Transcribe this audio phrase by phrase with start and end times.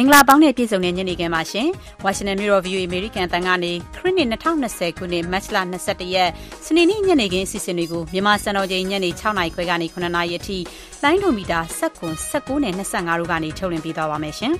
[0.00, 1.68] မင်္ဂလာပေါင်းနဲ့ပြည့်စုံတဲ့ညနေခင်းပါရှင်။
[2.04, 6.30] ဝါရှင်တန်မြို့တော် VOA American တန်ကနေခရစ်နှစ်2020ခုနှစ်မတ်လ22ရက်
[6.66, 10.58] စနေနေ့ညနေခင်းအစီအစဉ်တွေကိုမြန်မာစံတော်ချိန်ညနေ6နာရီခွဲကနေ9နာရီအထိ
[11.02, 14.52] လိုင်းဒိုမီတာ7 19နဲ့25တို့ကနေထုတ်လွှင့်ပေးသွားပါမယ်ရှင်။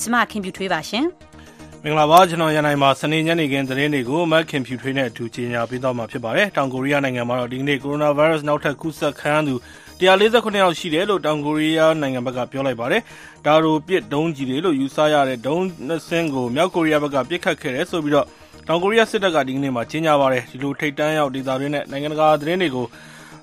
[0.00, 1.04] ကျမခင်ပြူထွေးပါရှင်။
[1.84, 9.54] မင်္ဂလာပါကျွန်တော်ရန်နိုင်မှာစနေညနေခင်းသတင်းတွေကိုမက်ခင်ဖြူထွေးနဲ့အတူကြီးညာပေးသွားမှာဖြစ်ပါတယ်။တောင်ကိုရီးယားနိုင်ငံမှာတော့ဒီကနေ့ကိုရိုနာဗိုင်းရပ်စ်နောက်ထပ်ကူးစက်ခံရသူ
[10.02, 13.02] 149ယောက်ရှိတယ်လို့ တောင်ကိုရီးယားနိုင်ငံဘက်က ပြောလိုက်ပါတယ်။
[13.46, 18.26] ဒါရိုပစ်ဒုံးကြီးတွေလို့ ယူဆရတဲ့ ဒုံးနှစ်စင်းကို မြောက်ကိုရီးယားဘက်က ပစ်ခတ်ခဲ့တယ်ဆိုပြီးတော့
[18.68, 22.86] တောင်ကိုရီးယားစစ်တပ်က ဒီကနေ့မှာ ကြေညာပါတယ်။ဒီလို ထိတ်တန်းရောက် ဒေသတွင်းနဲ့ နိုင်ငံတကာသတင်းတွေကို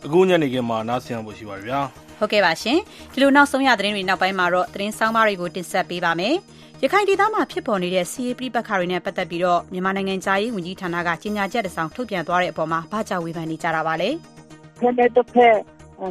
[0.05, 1.79] အခုညနေခင်းမှာ နားဆင်ရဖို့ရှိပါတယ်ဗျာ။
[2.19, 2.77] ဟုတ်ကဲ့ပါရှင်။
[3.13, 6.35] ဒီလို နောက်ဆုံးရသတင်းတွေ နောက်ပိုင်းမှာတော့ သတင်းဆောင်မတွေကို တင်ဆက်ပေးပါမယ်။
[6.83, 14.09] ရခိုင်ဒေသမှာ ဖြစ်ပေါ်နေတဲ့စီးရေးပြပခါတွေနဲ့ ပတ်သက်ပြီးတော့မြန်မာနိုင်ငံသားရေးဝန်ကြီးဌာနက ကြေညာချက်တစ်စောင် ထုတ်ပြန်သွားတဲ့အပေါ်မှာဘာကြောင့် ဝေဖန်နေကြတာပါလဲ။
[14.79, 15.55] ဖက်နဲ့တစ်ဖက်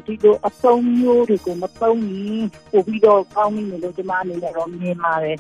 [0.07, 5.39] ဒီလိုအသုံးမျိုးတွေကိုမသုံးရင်ပိုပြီးတော့ကောင်းနေလို့ကျမအနေနဲ့တော့မြင်ပါတယ်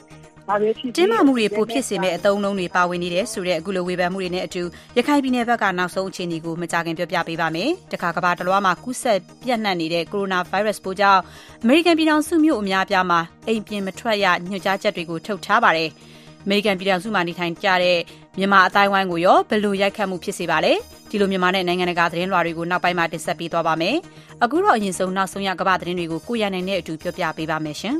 [0.97, 4.63] တင်းမာမှုတွေပိုဖြစ်စေမဲ့အသုံးအနှုန်းတွေပါဝင်နေတယ်ဆိုတဲ့အခုလိုဝေဖန်မှုတွေနဲ့အတူ
[4.97, 11.21] ရခိုင်ပြည်နယ်ဘက်ကနောက်ဆုံးအခြေအနေကိုမကြခင်ပြောပြပေးပါမယ်။တခါကဘာတလွားမှာကူးစက်ပြန့်နှံ့နေတဲ့ကိုရိုနာဗိုင်းရပ်စ်ပိုးကြောင့်
[11.62, 15.91] အမေရိကန်ပြည်ထောင်စုမြို့အများအပြားမှာအိမ်ပြင်မထွက်ရညွှန်ကြားချက်တွေကိုထုတ်ထားပါတယ်။
[16.45, 17.99] အမေရိကန်ပြည်ထောင်စုမှာနေထိုင်ကြတဲ့
[18.39, 20.72] မြန်မာအတိုင်းဝိုင်းကိုရောဘယ်လိုရိုက်ခတ်မှုဖြစ်စေပါလဲ
[21.11, 23.97] ဒီလိုမြန်မာနဲ့နိုင်ငံတကာသတင်းလွှာတွေကိုနောက်ပိုင်းမှာတင်ဆက်ပေးသွားပါမယ်
[24.42, 27.97] အခုတော့အရင်ဆုံးနောက်ဆုံးရကမ္ဘာသတင်းတွေကိုကိုရန်နိုင်နဲ့အတူပြောပြပေးပါမယ်ရှင်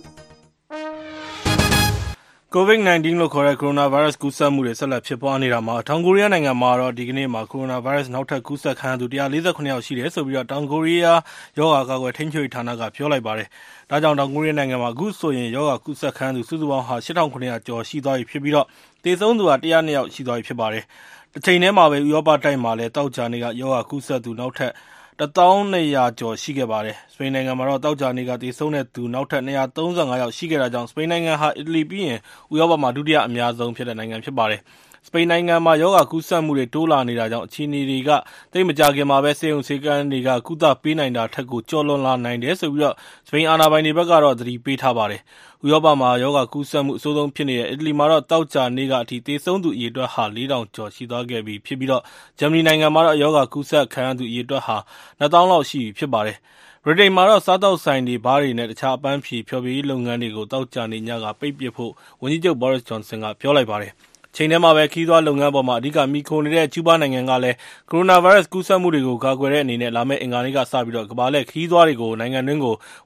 [2.55, 11.21] COVID-19 လို့ခေါ်တဲ့ coronavirus ကူးစက်မှုတွေ ဆက်လက်ဖြစ်ပွားနေတာမှာ တောင်ကိုရီးယားနိုင်ငံမှာတော့ ဒီကနေ့မှာ coronavirus နောက်ထပ်ကူးစက်ခံရသူ148ယောက်ရှိတယ်ဆိုပြီးတော့တောင်ကိုရီးယား
[11.59, 13.49] ရောဂါကာကွယ်ထိန်းချုပ်ရေးဌာနက ပြောလိုက်ပါတယ်။
[13.91, 18.67] ဒါကြောင့် တောင်ကိုရီးယားနိုင်ငံမှာ အခုဆိုရင် ရောဂါကူးစက်ခံရသူ စုစုပေါင်းဟာ8900ကျော်ရှိသွားပြီဖြစ်ပြီးတော့
[19.03, 20.85] သေဆုံးသူက102ယောက်ရှိသွားပြီဖြစ်ပါတယ်။
[21.35, 24.73] တချိန်တည်းမှာပဲ ဥရောပတိုက်မှာလည်း သောကြာနေ့က ရောဂါကူးစက်သူ နောက်ထပ်
[25.21, 32.19] ၁၂,၀၀၀ကျော်ရှိခဲ့ပါတယ်။စပိန်နိုင်ငံမှာတော့ သောကြာနေ့က သေဆုံးတဲ့သူ နောက်ထပ် ၂၃၅ ယောက် ရှိခဲ့တာကြောင့် စပိန်နိုင်ငံဟာ အီတလီပြီးရင်
[32.53, 34.61] ဥရောပမှာ ဒုတိယအများဆုံး ဖြစ်တဲ့နိုင်ငံ ဖြစ်ပါတယ်
[35.06, 38.10] စပိန်နိုင်ငံမှာ ရောဂါကူးစက်မှုတွေ တိုးလာနေတာကြောင့် အခြေအနေတွေက
[38.53, 42.94] သိပ်မကြာခင်မှာပဲ ဆေးရုံဆေးခန်းတွေက ကုသပေးနိုင်တာထက်ကို ကျော်လွန်လာနိုင်တယ်ဆိုပြီး
[43.26, 45.20] စပိန်အာဏာပိုင်တွေဘက်ကတော့သတိပေးထားပါတယ်။
[45.64, 51.91] ဥရောပမှာ ရောဂါကူးစက်မှု အဆိုးဆုံးဖြစ်နေတဲ့ အီတလီမှာတော့ သောကြာနေ့ကအထိ သေဆုံးသူအရေအတွက်ဟာ ၄,၀၀၀ ကျော် ရှိသွားခဲ့ပြီဖြစ်ပြီး
[52.38, 54.76] ဂျာမနီနိုင်ငံမှာတော့ ရောဂါကူးစက်ခံရသူ အရေအတွက်ဟာ
[55.20, 56.36] ၂၀,၀၀၀ လောက်ရှိပြီ ဖြစ်ပါတယ်။
[56.84, 63.92] ဗြိတိန်မှာတော့ စားသောက်ဆိုင်တွေ၊ဘားတွေနဲ့ တခြား အပန်းဖြေ ဖျော်ဖြေရေးလုပ်ငန်းတွေကို သောကြာနေ့ညက ပိတ်ပစ်ဖို့ ဝန်ကြီးချုပ် Boris Johnson က ပြောလိုက်ပါတယ်
[64.38, 67.56] ချိန်တည်းမှာပဲ ခရီးသွားလုပ်ငန်းအပေါ်မှာ အဓိက မှီခိုနေတဲ့ ကျူးဘားနိုင်ငံကလည်း
[67.91, 72.60] ကိုရိုနာဗိုင်းရပ်စ် ကူးစက်မှုတွေကို ကာကွယ်တဲ့အနေနဲ့ လာမယ့် အင်္ဂါနေ့ကစပြီး ကမ္ဘာလှည့်ခရီးသွားတွေကို နိုင်ငံတွင်း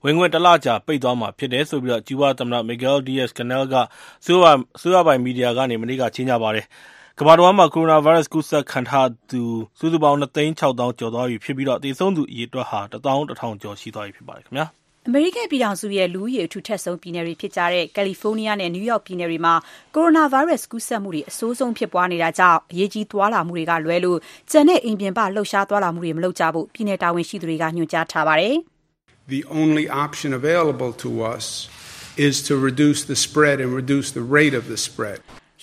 [0.04, 3.74] ဝင်ခွင့်တလကြာ ပိတ်သွားမှာဖြစ်တယ်လို့ ကျူးဘားသမ္မတ Miguel Diaz-Canel က
[4.22, 6.66] အစိုးရပိုင် မီဒီယာကနေ မနေ့က ကြေညာပါတယ်။
[7.18, 9.42] ကမ္ဘာတဝန်းမှာ ကိုရိုနာဗိုင်းရပ်စ် ကူးစက်ခံထားရသူ
[9.78, 16.40] စုစုပေါင်း ၂ သိန်း ၆ သောင်း ကျော်သွားပြီဖြစ်ပြီး သေဆုံးသူ အရေအတွက်ဟာ ၁ သောင်း ၁ ထောင်ကျော် ရှိသွားပြီဖြစ်ပါတယ်ခင်ဗျာ အမေရိကန်ပြည်ထောင်စုရဲ့ လူဦးရေ
[16.46, 19.54] အထူထပ်ဆုံးပြည်နယ်တွေဖြစ်ကြတဲ့ ကယ်လီဖိုးနီးယားနဲ့ နယူးယောက်ပြည်နယ်တွေမှာ
[19.94, 24.18] ကိုရိုနာဗိုင်းရပ်စ် ကူးစက်မှုတွေ အဆိုးဆုံးဖြစ်ပွားနေတာကြောင့် အရေးကြီး သွားလာမှုတွေကလွဲလို့
[24.50, 28.56] ကျန်တဲ့ အိမ်ပြင်ပ လှုပ်ရှားသွားလာမှုတွေ မလုပ်ကြဖို့ ပြည်နယ်တာဝန်ရှိသူတွေက ညွှန်ကြားထားပါတယ်။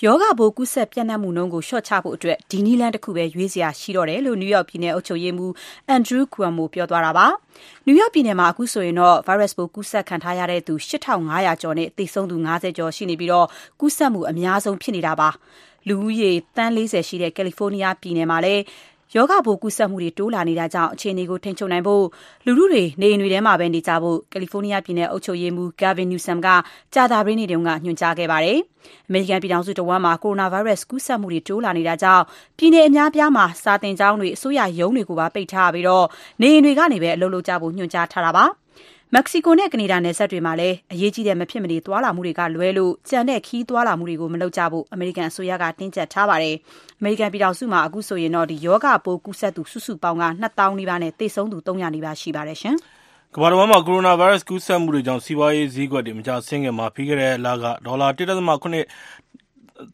[0.01, 0.39] The only option available to us is to reduce the spread and reduce the rate
[0.39, 0.39] of the spread.
[0.39, 5.51] ရောဂါပိုးကူးစက် ပျံ့နှံ့မှုနှုန်းကို လျှော့ချဖို့အတွက် ဒီနည်းလမ်းတခုပဲ ရွေးစရာရှိတော့တယ်လို့ နယူးယောက်ပြည်နယ် အုပ်ချုပ်ရေးမှူး
[5.95, 7.27] Andrew Cuomo ပြောသွားတာပါ။
[7.85, 13.31] နယူးယောက်ပြည်နယ်မှာ အခုဆိုရင်တော့ဗိုင်းရပ်စ်ပိုး ကူးစက်ခံထားရတဲ့သူ8500ကျော်နဲ့ သေဆုံးသူ50ကျော် ရှိနေပြီး
[13.79, 15.29] ကူးစက်မှု အများဆုံး ဖြစ်နေတာပါ။
[15.87, 18.63] လူဦးရေ သန်း40ရှိတဲ့ ကယ်လီဖိုးနီးယား ပြည်နယ်မှာလည်း
[19.15, 22.03] ရောဂါပိုးကူးစက်မှုတွေ တိုးလာနေတာကြောင့် အခြေအနေကို ထိန်းချုပ်နိုင်ဖို့
[22.45, 26.47] လူထုတွေ နေအိမ်တွေထဲမှာပဲ နေကြဖို့ ကယ်လီဖိုးနီးယား ပြည်နယ် အုပ်ချုပ်ရေးမှူး Gavin Newsom က
[26.93, 28.59] ကြာသပတေးနေ့တုန်းကညွှန်ကြားခဲ့ပါတယ်။
[29.07, 32.23] အမေရိကန်ပြည်ထောင်စုတဝန်းမှာ ကိုရိုနာဗိုင်းရပ်စ် ကူးစက်မှုတွေ တိုးလာနေတာကြောင့်
[32.57, 35.85] ပြည်နယ်အများအပြားမှာ စာသင်ကျောင်းတွေ အစိုးရရုံးတွေကိုပါ ပိတ်ထားပြီး
[36.41, 38.45] နေအိမ်တွေကနေပဲ အလုပ်လုပ်ကြဖို့ ညွှန်ကြားထားတာပါ။
[39.15, 46.55] မက္ကဆီကိုနဲ့ကနေဒါနယ်စပ်တွေမှာလည်းအရေးကြီးတဲ့မဖြစ်မနေသွားလာမှုတွေကလွဲလို့ကျန်တဲ့ခီးသွားလာမှုတွေကိုမလုပ်ကြဖို့အမေရိကန်အစိုးရကတင်းကျပ်ထားပါတယ်။
[46.99, 52.75] အမေရိကန်ပြည်ထောင်စုမှာအခုဆိုရင်တော့ဒီယောဂပိုးကူးစက်သူစုစုပေါင်းက2000နီးပါးနဲ့သေဆုံးသူ300နီးပါးရှိပါတယ်ရှင်။
[53.35, 59.48] ကမ္ဘာတော်မှာကိုရိုနာဗိုင်းရပ်စ်ကူးစက်မှုတွေကြောင့်စီးပွားရေးဈေးကွက်တွေမကျဆင်းခင်မှာပြီးခဲ့တဲ့လကဒေါ်လာ1.8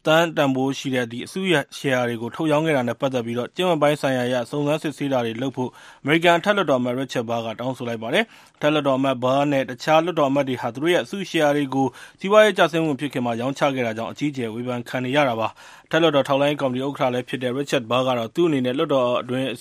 [0.06, 1.40] သန်းတန်ဖိုးရှိတဲ့ အစု
[1.78, 5.70] ရှယ်ယာတွေကို ထုတ်ရောင်းခဲ့တာနဲ့ ပတ်သက်ပြီး ကျင့်ဝတ်ပိုင်းဆိုင်ရာအရ စုံစမ်းစစ်ဆေးတာတွေလုပ်ဖို့
[6.04, 8.24] အမေရိကန်အထက်လွှတ်တော်အမတ် Richard Burr က တောင်းဆိုလိုက်ပါတယ်။
[8.56, 11.88] အထက်လွှတ်တော်အမတ် Burr နဲ့ တခြားလွှတ်တော်အမတ်တွေဟာ သူတို့ရဲ့ အစုရှယ်ယာတွေကို
[12.20, 15.48] စီးပွားရေးကျဆင်းမှုမဖြစ်ခင်မှာ ရောင်းချခဲ့တာကြောင့် အကြီးအကျယ် ဝေဖန်ခံနေရတာပါ။
[15.86, 19.58] အထက်လွှတ်တော် ထောက်လှမ်းရေးကော်မတီ ဥက္ကဋ္ဌလည်းဖြစ်တဲ့ Richard Burr ကတော့ သူ့အနေနဲ့ လွှတ်တော်အတွင်း အ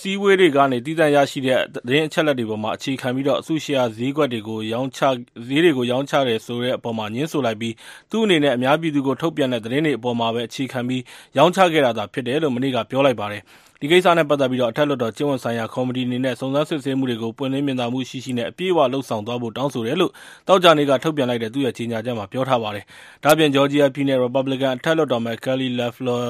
[0.00, 5.00] စည်းအဝေးတွေကနေ သီးသန့်ရရှိတဲ့ သတင်းအချက်အလက်တွေပေါ်မှာအခြေခံပြီး အစုရှယ်ယာဈေးတွေကို ရောင်းချ
[6.28, 7.74] တယ်ဆိုတဲ့အပေါ် ငြင်းဆိုလိုက်ပြီး
[8.10, 11.02] သူ့အနေနဲ့ အများပြည်သူကို ထုတ်ပြန်တဲ့ သတင်းတွေအပေါ်မှာပဲ အခြေခံပြီး
[11.38, 13.42] ရောင်းချခဲ့တာသာဖြစ်တယ်လို့ မနေ့က ပြောလိုက်ပါတယ်။
[13.82, 20.12] ဒီကိစ္စနဲ့ပတ်သက်ပြီး အထက်လွှတ်တော် ကျင့်ဝတ်ဆိုင်ရာ ကော်မတီအနေနဲ့ စုံစမ်းစစ်ဆေးမှုတွေကို ပွင့်လင်းမြင်သာမှုရှိရှိနဲ့ အပြည့်အဝ လုပ်ဆောင်သွားဖို့ တောင်းဆိုတယ်လို့
[20.48, 22.84] သောကြာနေ့က ထုတ်ပြန်လိုက်တဲ့ သူ့ရဲ့ ကြေညာချက်မှာ ပြောထားပါတယ်။
[23.24, 26.24] ဒါ့အပြင် ဂျော်ဂျီယာပြည်နယ် ရီပတ်ဘလစ်ကန် အထက်လွှတ်တော်အမတ် Kelly Loeffler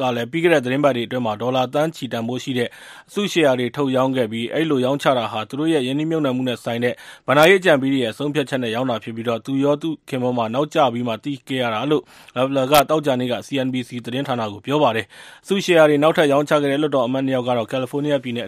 [0.00, 2.68] ကလည်း ပြီးခဲ့တဲ့ သီတင်းပတ်တွေအတွင်း ဒေါ်လာသန်းချီတန်ဖိုးရှိတဲ့
[3.08, 6.94] အစုရှယ်ယာတွေ ထုတ်ရောင်းခဲ့ပြီး အဲဒီလို ရောင်းချတာဟာ သူတို့ရဲ့ ရင်းနှီးမြှုပ်နှံမှုနဲ့ဆိုင်တဲ့
[7.26, 12.02] ဘဏ္ဍာရေး အကြံပေးတွေရဲ့ ဆုံးဖြတ်ချက်နဲ့ ရောင်းတာဖြစ်ပြီး သူရော သူ့ခင်ပွန်းပါ နောက်ကျပြီးမှ သိခဲ့ရတာလို့
[12.36, 15.06] Loeffler က သောကြာနေ့က CNBC သတင်းဌာနကို ပြောပါတယ်။
[15.44, 18.46] အစုရှယ်ယာတွေ နောက်ထပ် ရောင်းချခဲ့တဲ့လွှတ်တော်အမတ်၂ယောက်ကတော့ ကယ်လီဖိုးနီးယားပြည်နယ်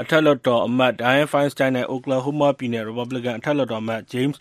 [0.00, 4.36] အထက်လွှတ်တော်အမတ် Dianne Feinstein နဲ့ Oklahoma ပြည်နယ် ရီပတ်ဘလစ်ကန် အထက်လွှတ်တော်အမတ် James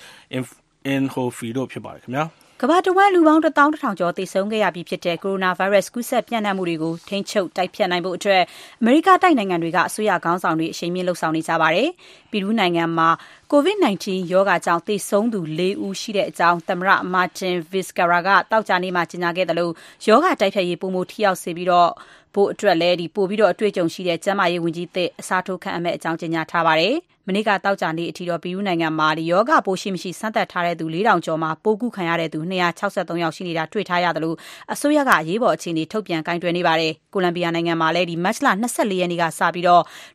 [0.93, 2.03] Inhofe တို့ဖြစ်ပါတယ်။
[2.63, 8.41] ကမ္ဘာတဝန်း လူပေါင်း ၁၁,၀၀၀ ကျော် သေဆုံးခဲ့ရပြီးဖြစ်တဲ့ ကိုရိုနာဗိုင်းရပ်စ် ကူးစက် ပျံ့နှံ့မှုတွေကို ထိန်းချုပ် တိုက်ဖျက်နိုင်ဖို့အတွက်
[8.81, 11.89] အမေရိကတိုက်နိုင်ငံတွေက အစိုးရခေါင်းဆောင်တွေ အရှိန်မြှင့် လုပ်ဆောင်နေကြပါတယ်။
[12.31, 13.09] ပီရူးနိုင်ငံမှာ
[13.53, 19.69] COVID-19 ရောဂါကြောင့် သေဆုံးသူ ၄ ဦးရှိကြောင်း သမ္မတ Martin Vizcarra က သောကြာနေ့မှာ ကြေညာခဲ့သလို
[20.07, 26.95] ရောဂါတိုက်ဖျက်ရေး ပိုမို ထိရောက်စေဖို့အတွက်လည်း ပိုပြီး အတွေ့အကြုံရှိတဲ့ ကျန်းမာရေးဝန်ကြီးသစ် အစားထိုး ခန့်အပ်မယ့်အကြောင်း ကြေညာထားပါတယ်။
[27.27, 34.33] မနေ့က သောကြာနေ့အထိတော့ ပီရူးနိုင်ငံမှာ ရောဂါပိုးရှိမရှိ စမ်းသပ်ထားသူ ၄,၀၀၀ ကျော်မှာ ပိုးကူးခံရသူ ၂၆၃ ယောက် ရှိနေတာ တွေ့ထားရသလို
[34.73, 38.53] အစိုးရက အရေးပေါ်အခြေအနေ ထုတ်ပြန် ကိုင်တွယ်နေပါတယ်။ကိုလံဘီယာနိုင်ငံမှာလည်း မတ်လ ၂
[38.91, 39.65] ၄ ရက်နေ့ကစပြီး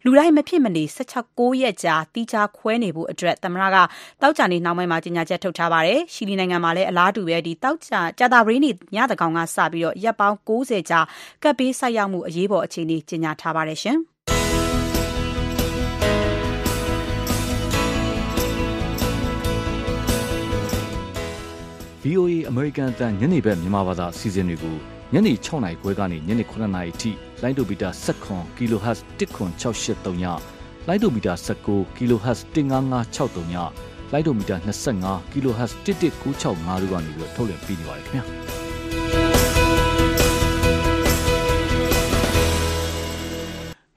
[0.04, 0.84] လူတိုင်း မဖြစ်မနေ
[1.38, 3.08] ၉ရက်ကြာ သီးခြားခွဲနေဖို့
[3.44, 3.76] သမ္မတက
[4.22, 11.00] သောကြာနေ့နှောင်းပိုင်းမှာ ကြေညာချက် ထုတ်ထားပါတယ်။ချီလီနိုင်ငံမှာလည်း အလားတူကြာသပတေးနေ့ ညသန်းခေါင်ကစပြီး ရက်ပေါင်း ၉၀ ကြာ
[11.42, 13.80] ကပ်ဘေးဆိုက်ရောက်မှု အရေးပေါ်အခြေအနေ ကြေညာထားပါတယ်။
[22.04, 24.76] VOA အမေရိကန်အသံ ညနေဘက် မြန်မာဘာသာအစီအစဉ်တွေကို
[25.12, 27.10] ညနေ ၆ နာရီခွဲကနေ ညနေ ၇ နာရီအထိ
[27.42, 30.24] လိုင်းဒိုမီတာ ၁၇ kHz ၁၇၆၈၃ ည၊
[30.88, 33.56] လိုင်းဒိုမီတာ၁၉ kHz ၁၅၅၆၃ည၊
[34.12, 38.24] လိုင်းဒိုမီတာ၂၅ kHz ၁၁၉၆၅တို့ကနေထုတ်လွှင့်ပေးနေပါတယ်ခင်ဗျာ။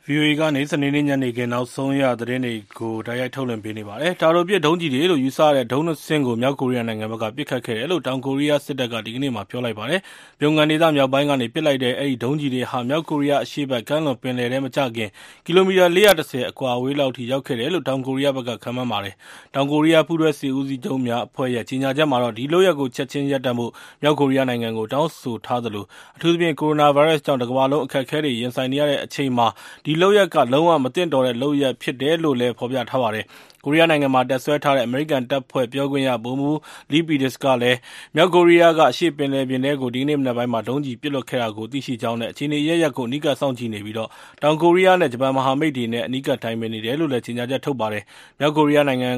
[0.09, 9.99] VOA ကနေ စနေနေ့ညနေခင်း နောက်ဆုံးရသတင်းတွေကို တိုက်ရိုက်ထုတ်လွှင့်ပေးနေပါတယ်။တာတိုပစ်ဒုံးကျည်တွေလို့ ယူဆရတဲ့ ဒုံး ၂ စင်းကို မြောက်ကိုရီးယားနိုင်ငံဘက်က ပစ်ခတ်ခဲ့တယ်လို့ တောင်ကိုရီးယားစစ်တပ်က ဒီကနေ့မှာ ပြောလိုက်ပါတယ်။
[10.39, 15.09] Pyongan ဒေသမြောက်ပိုင်းကနေ ပစ်လိုက်တဲ့ အဲဒီ ဒုံးကျည်တွေဟာ မြောက်ကိုရီးယား အရှေ့ဘက် ကမ်းလွန်ပင်လယ်ထဲ မကျခင်
[15.45, 19.15] ကီလိုမီတာ ၄၁၀ အကွာအဝေးလောက်အထိ ရောက်ခဲ့တယ်လို့ တောင်ကိုရီးယားဘက်က ခန့်မှန်းပါတယ်။
[19.55, 23.71] တောင်ကိုရီးယား ပူးတွဲစစ်ဦးစီးချုပ်များအဖွဲ့ရဲ့ ကြေညာချက်မှာတော့ ဒီလုပ်ရပ်ကို ချက်ချင်းရပ်တန့်ဖို့
[24.01, 29.47] မြောက်ကိုရီးယားနိုင်ငံကို တောင်းဆိုထားသလို အထူးသဖြင့် ကိုရိုနာဗိုင်းရပ်စ်ကြောင့် တကမ္ဘာလုံး အခက်အခဲတွေ ရင်ဆိုင်နေရတဲ့အချိန်မှာ
[29.85, 33.25] ဒီလုပ်ရပ်က လုံးဝမသင့်တော်တဲ့လုပ်ရပ်ဖြစ်တယ်လို့လည်း ဖော်ပြထားပါတယ်။
[33.63, 36.57] ကိုရီးယားနိုင်ငံမှာ တပ်စွဲထားတဲ့ အမေရိကန်တပ်ဖွဲ့ ပြောခွင့်ရ ဗိုလ်မှူး
[36.91, 37.77] Lee Peters ကလည်း
[38.15, 48.03] မြောက်ကိုရီးယားက အရှေ့ပင်လယ်ပြင်ထဲကို ဒီကနေ့မနက်ပိုင်းမှာ ဒုံးကျည်ပစ်လွှတ်ခဲ့တာကို သိရှိကြောင်းနဲ့ အခြေအနေအရပ်ရပ်ကို အနီးကပ်စောင့်ကြည့်နေပြီး တောင်ကိုရီးယားနဲ့ ဂျပန်မဟာမိတ်တွေနဲ့ အနီးကပ်တိုင်ပင်နေတယ်လို့လည်း ကြေညာချက်ထုတ်ပါတယ်။
[48.39, 49.11] မြောက်ကိုရီးယားနိုင်ငံ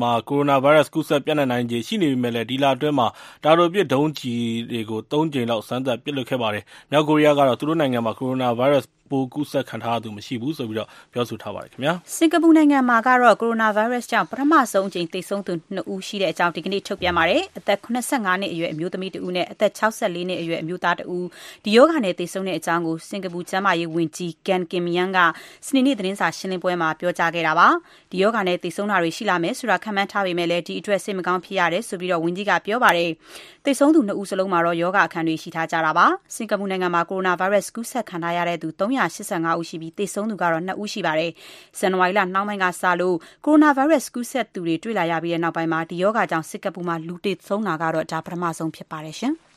[0.00, 2.96] မှာ ကိုရိုနာဗိုင်းရပ်စ် ကူးစက်ပျံ့နှံ့နိုင်ခြေ ရှိနေပေမယ့်လည်း ဒီလအတွင်း
[3.44, 10.70] တာတိုပစ် ဒုံးကျည်တွေကို ၃ ကြိမ်လောက် စမ်းသပ်ပစ်လွှတ်ခဲ့ပါတယ်။မြောက်ကိုရီးယားကတော့ သူတို့နိုင်ငံမှာ ကိုရိုနာဗိုင်းရပ်စ် ပိုးကူးစက်ခံထားရသူမရှိဘူးလို့
[11.12, 11.70] ပြောဆိုထားပါတယ်။
[12.16, 19.80] စင်္ကာပူနိုင်ငံမှာတော့ကိုရိုနာဗိုင်းရပ်စ်ကြောင့်ပထမဆုံးအကြိမ်သေဆုံးသူ၂ဦးရှိကြောင်းဒီကနေ့ထုတ်ပြန်ပါတယ်။အသက်၇၅နှစ်အရွယ်အမျိုးသမီးတဦးနဲ့အသက်၆
[20.14, 21.26] ၄နှစ်အရွယ်အမျိုးသားတဦး
[21.64, 25.18] ဒီရောဂါနဲ့သေဆုံးတဲ့အကြောင်းစင်္ကာပူကျန်းမာရေးဝန်ကြီး Gan Kim Yang က
[25.66, 27.68] စနေနေ့သတင်းစာရှင်းလင်းပွဲမှာပြောကြားခဲ့တာပါ။
[28.12, 33.10] ဒီရောဂါနဲ့သေဆုံးတာတွေရှိလာမယ်ဆိုတာခန့်မှန်းထားပေမယ့်လည်းဒီအတွက်စိတ်မကောင်းဖြစ်ရတယ်လို့ဝန်ကြီးကပြောပါတယ်။
[33.64, 41.30] သေဆုံးသူ၂ဦးစလုံးမှာတော့ရောဂါအခံတွေရှိထားကြတာပါ။စင်္ကာပူနိုင်ငံမှာကိုရိုနာဗိုင်းရပ်စ်ကူးစက်ခံထားရသူ၃၈၅ဦးရှိပြီးသေဆုံးသူကတော့ ၂ ဦးရှိပါတယ်။
[41.78, 49.16] ဇန်နဝါရီလနှောင်းပိုင်းကစလို့ ကိုရိုနာဗိုင်းရပ်စ် ကူးစက်သူတွေ တွေ့လာရပြီးနောက်ပိုင်း ဒီရောဂါကြောင့် စင်္ကာပူမှာ လူသေဆုံးတာကတော့ ဒါ ပထမဆုံး ဖြစ်ပါတယ်။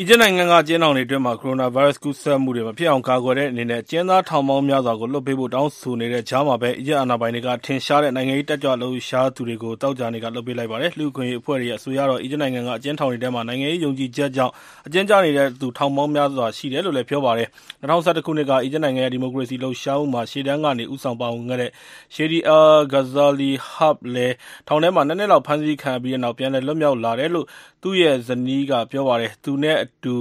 [0.00, 11.78] အီဂျစ်နိုင်ငံက အကျဉ်းထောင်တွေအတွင်းကိုရိုနာဗိုင်းရပ်စ် ကူးစက်မှုတွေ မဖြစ်အောင် ကာကွယ်တဲ့အနေနဲ့ အကျဉ်းသား ထောင်ပေါင်းများစွာကို လွှတ်ပေးဖို့ တောင်းဆိုနေတဲ့ကြားမှာပဲ အီဂျစ်အာဏာပိုင်တွေက ထင်ရှားတဲ့ နိုင်ငံရေး တက်ကြွလှုပ်ရှားသူတွေကို သောကြာနေ့က လွှတ်ပေးလိုက်ပါတယ်။လူ့အခွင့်အရေးအဖွဲ့တွေရဲ့
[11.78, 14.52] အဆိုအရတော့ အီဂျစ်နိုင်ငံက အကျဉ်းထောင်တွေထဲမှာ နိုင်ငံရေးယုံကြည်ချက်ကြောင့်
[14.86, 17.48] အကျဉ်းကျနေတဲ့သူ ထောင်ပေါင်းများစွာ ရှိတယ်လို့ပြောပါတယ်။
[17.88, 21.70] ၂၀၁၁ ခုနှစ်က အီဂျစ်နိုင်ငံရဲ့ ဒီမိုကရေစီလှုပ်ရှားမှုမှာ ရှေ့တန်းကနေ ဦးဆောင်ပါဝင်ခဲ့တဲ့
[22.14, 24.34] Shadi al-Ghazali Hab လည်း
[24.68, 27.46] ထောင်ထဲမှာ ၂ နှစ်လောက် ဖမ်းဆီးခံရပြီးနောက် ပြန်လည်လွတ်မြောက်လာတယ်လို့
[27.82, 30.14] သူ့ရဲ့ဇနီး Rana ကပြောပါတယ်။သူနဲ့အတူ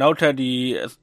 [0.00, 0.34] နောက်ထပ်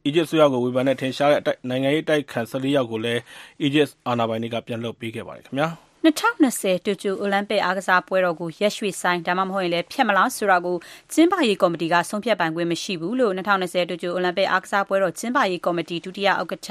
[0.05, 3.21] အီဂျစ်အစိုးရကို ဝေဖန်တဲ့ ထင်ရှားတဲ့ နိုင်ငံရေးအတိုက်အခံ ၁၄ ယောက်ကိုလည်း
[3.61, 10.77] အီဂျစ်အာဏာပိုင်တွေက ပြန်လွှတ်ပေးခဲ့ပါတယ်။၂၀၂၀ တိုကျို အိုလံပစ် အားကစားပွဲတော်ကို ရက်ရွှေ့ဆိုင်း ဒါမှမဟုတ် ဖျက်မလားဆိုတာကို
[11.13, 16.69] ကျင်းပရေးကော်မတီက ဆုံးဖြတ်ပိုင်ခွင့်မရှိဘူးလို့ ၂၀၂၀ တိုကျို အိုလံပစ် အားကစားပွဲတော် ကျင်းပရေးကော်မတီ ဒုတိယဥက္ကဋ္ဌ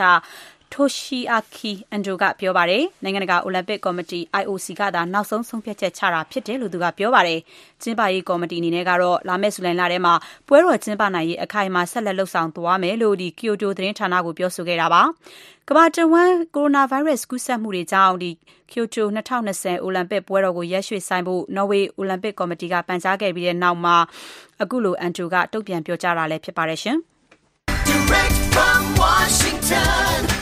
[0.72, 7.40] Toshiaki Ando ကပြောပါတယ်။နိုင်ငံတကာအိုလံပစ်ကော်မတီ IOC ကသာနောက်ဆုံးဆုံးဖြတ်ချက်ချတာဖြစ်တယ်လို့သူကပြောပါတယ်။
[7.82, 10.14] ကျင်းပရေးကော်မတီအနေနဲ့ကတော့လာမယ့်ဇူလိုင်လထဲမှာ
[10.48, 15.02] ပွဲတော်ကျင်းပနိုင်ရေးအခိုင်အမာဆက်လက်လုပ်ဆောင်သွားမယ်လို့ Kyodo သတင်းဌာနကိုပြောဆိုခဲ့တာပါ။
[15.68, 18.14] ကမ္ဘာတဝန်းကိုရိုနာဗိုင်းရပ်စ်ကူးစက်မှုတွေကြောင့်
[18.70, 19.02] Kyoto
[19.44, 23.78] 2020အိုလံပစ်ပွဲတော်ကိုရက်ရွှေ့ဆိုင်းဖို့နော်ဝေအိုလံပစ်ကော်မတီကပန်ကြားခဲ့ပြီးနောက်
[25.04, 26.80] Ando ကတုံ့ပြန်ပြောကြားတာလည်းဖြစ်ပါတယ်။
[28.98, 30.37] Washington,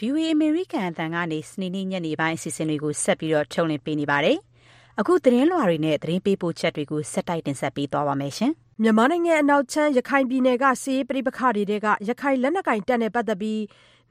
[0.00, 4.36] VOA American အတန်ကနေ စနေနေ့ညနေပိုင်းအစီအစဉ်တွေကိုဆက်ပြီးတော့ထုတ်လွှင့်ပေးနေပါတယ်။
[5.00, 13.60] အခုသတင်းလွှာတွေနဲ့သတင်းပေးပို့ချက်တွေကိုဆက်တိုက်တင်ဆက်ပေးသွားပါမယ်ရှင်။မြန်မာနိုင်ငံအနောက်ချမ်းရခိုင်ပြည်နယ်ကစီးရေးပြိပခါတွေကရခိုင်လက်နက်ကင်တပ်နဲ့ပတ်သက်ပြီး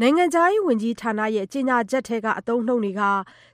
[0.02, 3.02] နိုင်ငံခြားရေးဝန်ကြီးဌာနရဲ့ ကြေညာချက်ထဲက အသုံးအနှုန်းတွေက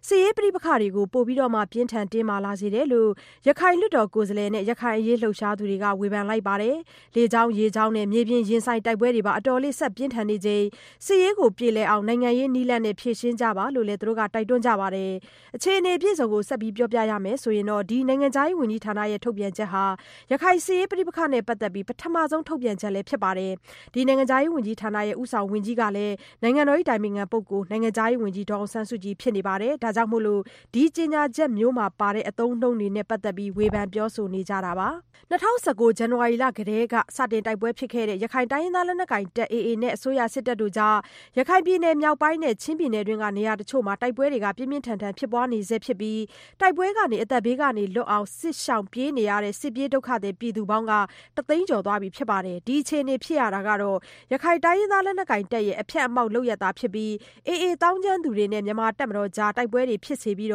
[0.08, 3.10] စစ်ရေးပဋိပက္ခတွေကို ပိုပြီးတော့မှ ပြင်းထန်တင်းမာလာစေတယ်လို့
[3.48, 6.76] ရခိုင်လွှတ်တော်ကိုယ်စားလှယ်နဲ့ ရခိုင်အရေးလှုပ်ရှားသူတွေက ဝေဖန်လိုက်ပါတယ်။
[7.16, 10.64] လေကြောင်း ရေကြောင်းနဲ့ မြေပြင်ရင်ဆိုင်တိုက်ပွဲတွေပါ အတော်လေး ဆက်ပြင်းထန်နေချိန်
[11.06, 15.12] စစ်ရေးကို ပြေလည်အောင် နိုင်ငံရေးနည်းလမ်းနဲ့ ဖြေရှင်းကြပါလို့လည်း သူတို့က တိုက်တွန်းကြပါတယ်။
[15.56, 19.86] အခြေအနေအပြည့်စုံကို ဆက်ပြီးပြောပြရမယ်ဆိုရင်တော့ ဒီနိုင်ငံခြားရေးဝန်ကြီးဌာနရဲ့ ထုတ်ပြန်ချက်ဟာ
[20.32, 23.52] ရခိုင်စစ်ရေးပဋိပက္ခနဲ့ ပတ်သက်ပြီး ပထမဆုံး ထုတ်ပြန်ချက်လည်း ဖြစ်ပါတယ်။
[23.94, 30.42] ဒီနိုင်ငံခြားရေးဝန်ကြီးဌာနရဲ့ဥဆောင်ဝန်ကြီးကလည်းနိုင်ငံတော်၏တိုင်ပင်ခံပုဂ္ဂိုလ် နိုင်ငံခြားရေးဝန်ကြီး ဒေါ်အောင်ဆန်းစုကြည် ဖြစ်နေပါတယ်။ဒါကြောင့်မို့လို့
[30.74, 34.90] ဒီကြေညာချက်မျိုးမှာပါတဲ့ အသုံးအနှုန်းတွေနဲ့ ပတ်သက်ပြီး ဝေဖန်ပြောဆိုနေကြတာပါ။
[35.32, 40.98] ၂၀၁၉ ဇန်နဝါရီလကတည်းက စတင်တိုက်ပွဲဖြစ်ခဲ့တဲ့ ရခိုင်တိုင်းရင်းသား လက်နက်ကိုင်တပ် AA နဲ့ အစိုးရစစ်တပ်တို့ကြား
[41.38, 46.22] ရခိုင်ပြည်နယ်မြောက်ပိုင်းနဲ့ ချင်းပြည်နယ်တွင်းက နေရာတချို့မှာ တိုက်ပွဲတွေကပြင်းပြင်းထန်ထန် ဖြစ်ပွားနေဆဲဖြစ်ပြီး
[46.62, 50.94] တိုက်ပွဲကနေ အသက်ဘေးကနေလွတ်အောင် စစ်ရှောင်ပြေးနေရတဲ့ စစ်ပြေးဒုက္ခသည် ပြည်သူပေါင်းက
[51.38, 53.98] တသိန်းကျော်သွားပြီ ဖြစ်ပါတယ်။ဒီအခြေအနေ ဖြစ်ရတာကတော့
[54.32, 57.12] ရခိုင်တိုင်းရင်းသား လက်နက်ကိုင်တပ်ရဲ့ အဖျက်အမှောင့်လုပ်ရပ်သာဖြစ်ပြီး
[57.48, 60.52] AA သောင်းကျန်းသူတွေနဲ့ မြန်မာတပ်မတော်ကြား တိုက်ပွဲတွေဖြစ်စေပြီး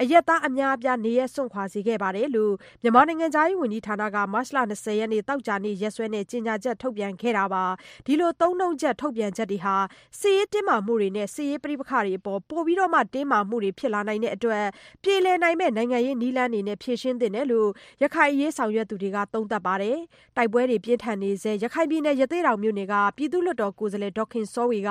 [0.00, 7.64] အရပ်သားအများအပြား နေရပ်စွန့်ခွာစေခဲ့ပါတယ်လို့ မြန်မာနိုင်ငံခြားရေးဝန်ကြီးဌာနက မတ်လ ၂၀ ရက်နေ့ သောကြာနေ့ရက်စွဲနဲ့ ကြေညာချက် ထုတ်ပြန်ခဲ့တာပါ။
[8.06, 9.74] ဒီလို သုံးနှုန်းချက် ထုတ်ပြန်ချက်တွေဟာ
[10.20, 12.78] စစ်ရေးတင်းမာမှုတွေနဲ့ စစ်ရေးပဋိပက္ခတွေအပေါ် ပိုပြီး
[13.14, 14.64] တင်းမာမှုတွေ ဖြစ်လာနိုင်တဲ့အတွက်
[15.02, 17.68] ပြေလည်နိုင်မယ့် နိုင်ငံရေးနည်းလမ်းတွေနဲ့ ဖြေရှင်းသင့်တယ်လို့
[18.02, 19.98] ရခိုင်အရေးဆောင်ရွက်သူတွေက သုံးသပ်ပါတယ်။
[20.36, 24.90] တိုက်ပွဲတွေ ပြင်းထန်နေဆဲ ရခိုင်ပြည်နယ် ရသေ့တောင်မြို့နယ်က ပြည်သူ့လွှတ်တော်ကိုယ်စားလှယ် ဒေါ်ခင်စောဝေက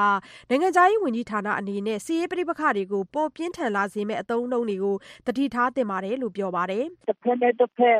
[0.50, 4.96] နိုင်ငံခြားရေးဝန်ကြီးဌာနအနေနဲ့စစ်ရေးပဋိပက္ခတွေကို ပိုပြင်းထန်လာစေမယ့် အသုံးအနှုန်းတွေကို
[5.26, 8.00] သတိထားသင့်ပါတယ်လို့ ပြောပါတယ်။“တဘက်နဲ့တဘက်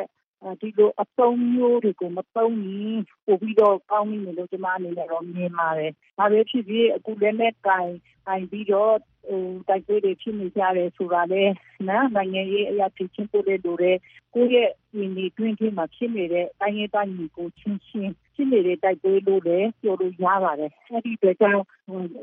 [0.62, 7.92] ဒီလိုအသုံးမျိုးတွေကို မသုံးရင် ပိုပြီးတော့ ကောင်းလိမ့်မယ်လို့ ကျမအနေနဲ့တော့ မြင်ပါတယ်။ဘာပဲဖြစ်ဖြစ် အခုလက်နက်ကိုင်
[8.52, 8.96] ပြီးတော့
[9.68, 11.54] တိုက်ပွဲတွေဖြစ်နေကြတယ်ဆိုတာလည်း
[11.88, 13.98] နိုင်ငံရေးအရ ဖြေရှင်းဖို့လည်းလိုတယ်။
[14.34, 21.60] ကိုယ့်ရဲ့ နယ်မြေအတွင်းထဲမှာဖြစ်နေတဲ့ တိုင်းရင်းသားညီအကိုချင်းချင်း ဖြစ်နေတဲ့တိုက်ပွဲလို့လည်းပြောလို့ရပါတယ်။အဲဒီအတွက်ကြောင့်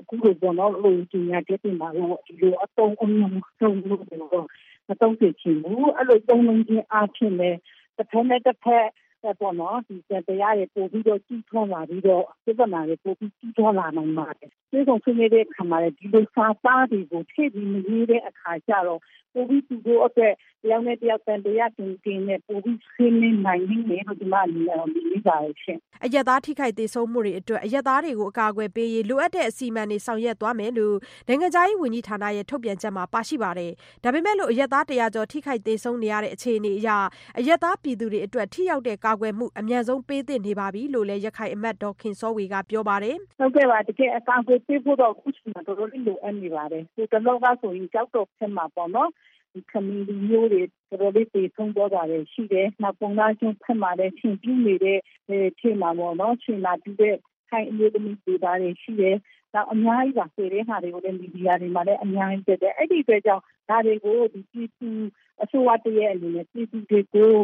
[0.00, 0.72] အခုလိုပေါ့နော်
[1.12, 3.72] ကြေညာချက်တွေမှာတော့ဒီလိုအသုံးအနှုန်းတွေကို
[4.22, 4.46] တော့
[4.88, 7.58] မသုံးစေချင်ဘူး။အဲလိုသုံးနှုန်းခြင်းအားဖြင့်လည်း
[7.96, 8.86] တဘက်နဲ့တဘက်
[9.40, 9.96] ပေါ့နော်ဒီ
[10.28, 19.00] တရားတွေပိုပြီးတော့ကြီးထွားလာပြီးတော့ပြဿနာတွေပိုပြီးကြီးထွားလာနိုင်ပါတယ်။တွေ့ဆုံဆွေးနွေးတဲ့အခါမှာလည်းဒီလိုစာသားတွေကိုထည့်ပြီးမရေးတဲ့အခါကျတော့
[19.34, 30.96] ပိုပြီးသူတို့အတွက်တယောက်နဲ့တယောက်သံသယကင်းကင်းနဲ့ပိုပြီးဆွေးနွေးနိုင်လိမ့်မယ်လို့ကျမအနေနဲ့မြင်မိပါတယ်ရှင့်။အရပ်သားထိခိုက်သေဆုံးမှုတွေအတွက်အရပ်သားတွေကိုအကာအကွယ်ပေးရေးလိုအပ်တဲ့အစီအမံတွေဆောင်ရွက်သွားမယ်လို့
[31.28, 33.72] နိုင်ငံခြားရေးဝန်ကြီးဌာနရဲ့ထုတ်ပြန်ချက်မှာပါရှိပါတယ်။
[34.04, 36.90] ဒါပေမဲ့လို့အရပ်သားတရာကျော်ထိခိုက်သေဆုံးနေရတဲ့အခြေအနေအရ
[37.38, 49.10] အရပ်သားပြည်သူတွေအတွက်ထိရောက်တဲ့ကာကွယ်မှု အမြန်ဆုံးပေးသင့်နေပါပြီလို့လည်း ရခိုင်အမတ် ဒေါ်ခင်စောဝေက ပြောပါတယ်။ဟုတ်ကဲ့ပါ တကယ်အကာအကွယ်ပေးဖို့တော့ အခုချိန်မှာ တော်တော်လေး လိုအပ်နေပါတယ်။ဟိုတလောကဆိုရင်ကြောက်တော့ဖြစ်မှာပေါ့နော်
[49.70, 54.98] ခမီလူမျိုးတွေ တော်တော်လေး သေဆုံးသွားတာတွေ ရှိတယ်။နောက် ပုံသားကျွန်းဖက်မှာလည်းရှင်ပြနေတဲ့
[55.58, 57.14] ထဲမှာပေါ့နော်ရှင်လာပြီးတဲ့
[57.50, 59.16] ခိုင်အမျိုးသမီးတွေသားတွေ ရှိတယ်။
[59.54, 64.88] နောက် အများကြီးပါ သေတဲ့ဟာတွေကိုလည်း မီဒီယာတွေမှာလည်း အများကြီးတက်တယ်။အဲ့ဒီအတွက်ကြောင့် ဒါတွေကိုဒီပြည်သူ
[65.42, 67.34] အစိုးရတရဲ့အနေနဲ့ ပြည်သူတွေကို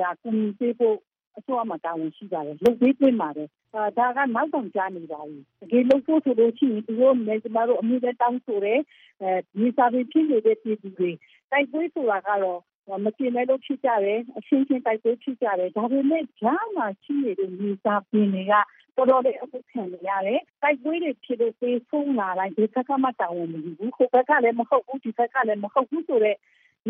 [0.00, 0.96] ဒါကူညီပေးဖို့
[1.38, 3.48] အစိုးရမှာတာဝန်ရှိပါတယ်။လုပ်ပေးသင့်ပါတယ်။
[3.98, 8.80] ဒါကနောက်တောင်ကျနေပါပြီ။တကယ်လုပ်ဖို့ဆိုလို့ရှိရင်သူတို့ကျမတို့အမြဲတမ်းတောင်းဆိုတယ်။
[9.58, 11.10] မြေစာပင်ဖြစ်နေတဲ့ပြည်သူတွေ
[11.50, 12.60] တိုက်ပွဲဆိုတာကတော့
[13.04, 18.54] မကျေနပ်လို့ဖြစ်ကြတယ်။အချင်းချင်းတိုက်ပွဲဖြစ်ကြတယ်။ဒါပေမဲ့ကြားမှာရှိနေတဲ့မြေစာပင်တွေက
[18.96, 26.36] တော်တော်လေးအဖုခံနေရတယ်။တိုက်ပွဲတွေဖြစ်လို့သေဆုံးလာတိုင်းဘယ်ဘက်ကမှတာဝန်မယူဘူး။ဟိုဘက်ကလည်းမဟုတ်ဘူးဒီဘက်ကလည်းမဟုတ်ဘူးဆိုတဲ့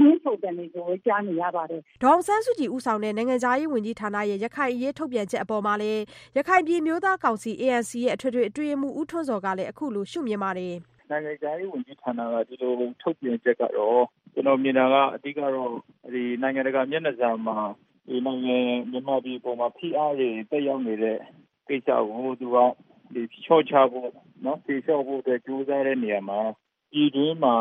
[0.01, 6.03] ရင်းထုတ်တယ်တွေကိုကြားနေရပါတယ်။ဒေါအောင်ဆန်းစုကြည် ဦးဆောင်တဲ့ နိုင်ငံခြားရေးဝန်ကြီးဌာနရဲ့ ရခိုင်အရေး ထုတ်ပြန်ချက်အပေါ်မှာလည်း
[6.37, 10.75] ရခိုင်ပြည်မျိုးသားကောင်စီ ANC ရဲ့ အထွေထွေအတွင်းမှုဦးထွန်းစောကလည်း အခုလို ရှုမြင်ပါတယ်။
[11.11, 12.73] နိုင်ငံခြားရေးဝန်ကြီးဌာနက ဒီလို
[13.03, 14.03] ထုတ်ပြန်ချက်ကတော့
[14.35, 15.71] ကျွန်တော်မြင်တာက အဓိကတော့
[16.15, 17.57] ဒီနိုင်ငံတကာမျက်နှာစာမှာ
[18.09, 18.59] ဒီနိုင်ငံ
[18.91, 21.19] မြန်မာပြည်ပေါ်မှာ ဖိအားတွေတက်ရောက်နေတဲ့
[21.69, 22.57] ကိစ္စကို သူက
[23.15, 24.11] ဒီချော့ချဖို့
[24.45, 26.41] နော်ဖြေလျှော့ဖို့အတွက် ကြိုးစားတဲ့နေရာမှာ
[26.93, 27.55] ပြည်တွင်းမှာ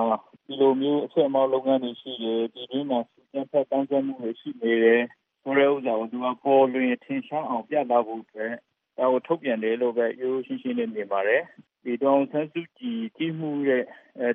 [0.46, 3.00] ဒီလိုမျိုးအဆက်အမောက်လုပ်ငန်းတွေရှိတယ်ပြည်တွင်းမှာ
[3.32, 5.02] စံဖက်တန်းကျမှုတွေရှိနေတယ်
[5.42, 8.54] ဆိုတဲ့ဥစ္စာကိုသူကပေါ်လွင်ထင်ရှားအောင်ပြသဖို့အတွက်
[8.98, 11.42] ဒါကိုထုတ်ပြန်တယ်လို့ပဲရိုးရှင်းရှင်းလေးမြင်ပါတယ်
[11.84, 13.84] ဒီတောင်ဆန်းစုကြည်ကြီးမှုရဲ့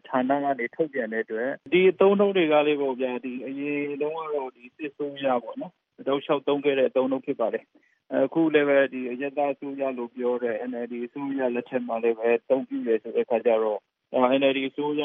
[0.09, 5.73] ဌာနကနေထုတ်ပြန်တဲ့အတွက်ဒီအသုံးနှုန်းတွေကလေးပေါ့ဗျာဒီအရင်တုန်းကတော့ဒီစစ်ဆိုးရပေါ့နော်
[6.09, 7.65] တောက်လျှောက်သုံးခဲ့တဲ့အသုံးနှုန်းဖြစ်ပါတယ်
[8.15, 13.81] အခုလည်းပဲဒီအယက်သားအစိုးရလို့ပြောတဲ့ NLD အစိုးရလက်ထက်မှာလည်းပဲတုံ့ပြရဆိုတဲ့အခါကျတော့
[14.39, 15.03] NLD အစိုးရ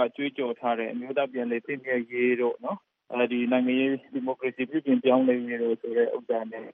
[0.00, 2.78] က ကြွေးကြော်ထားတဲ့ အမျိုးသားပြန်လည်သင့်မြတ်ရေးတို့နော်
[3.32, 6.66] ဒီနိုင်ငံရေး ဒီမိုကရေစီပြုပြင်ပြောင်းလဲရေးလို့ဆိုတဲ့ဥစ္စာနဲ့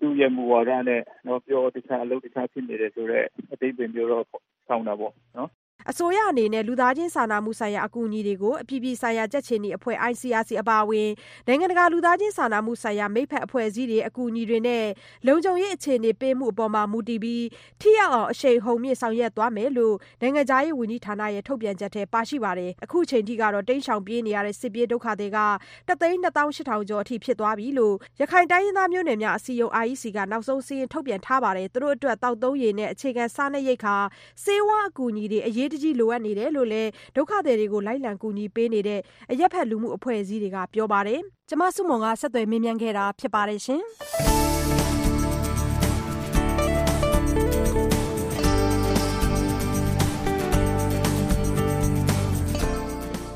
[0.00, 1.02] သူ့ရဲ့မူဝါဒနဲ့
[1.46, 4.24] ပြောတခြား အလုပ်တခြားဖြစ်နေတယ်ဆိုတဲ့ အဓိပ္ပါယ်မျိုးတော့
[4.68, 5.50] ဆောင်တာပေါ့နော်
[5.88, 11.08] အစိုးရအနေနဲ့ လူသားချင်းစာနာမှုဆိုင်ရာ အကူအညီတွေကို အပြည်ပြည်ဆိုင်ရာ ကြက်ခြေနီအဖွဲ့ ICRC အပါအဝင်
[11.46, 14.84] နိုင်ငံတကာ လူသားချင်းစာနာမှုဆိုင်ရာ မိတ်ဖက်အဖွဲ့အစည်းတွေ အကူအညီတွေနဲ့
[15.26, 17.44] လုံခြုံရေး အခြေအနေပေးမှုအပေါ်မှာမူတည်ပြီး
[17.80, 25.38] ထိရောက်အောင် အရှိန်ဟုန်မြင့် ဆောင်ရွက်သွားမယ်လို့ နိုင်ငံခြားရေးဝန်ကြီးဌာနရဲ့ ထုတ်ပြန်ချက်ထဲ ပါရှိပါတယ်။အခုချိန်ထိကတော့ တိမ်းရှောင်ပြေးနေရတဲ့ စစ်ပြေးဒုက္ခသည်က
[25.88, 33.96] တသိန်းနှစ်သောင်းရှစ်ထောင်ကျော်အထိ ဖြစ်သွားပြီလို့ ရခိုင်တိုင်းရင်းသားမျိုးနွယ်များ အစည်းအရုံး IEC က နောက်ဆုံးစာရင်း ထုတ်ပြန်ထားပါတယ်။သူတို့အတွက် သောက်သုံးရေနဲ့ အခြေခံစားနပ်ရိက္ခာ
[34.44, 39.00] ဆေးဝါးအကူအညီတွေ အရေးတကြီးလိုအပ်နေတယ်လို့လည်းဒုက္ခသည်တွေကိုလိုက်လံကူညီပေးနေတဲ့
[39.30, 43.82] အရပ်ဘက်လူမှုအဖွဲ့အစည်းတွေကပြောပါတယ်။ကျမဆုမွန်ကဆက်သွယ်မေးမြန်းခဲ့တာဖြစ်ပါတယ်ရှင်။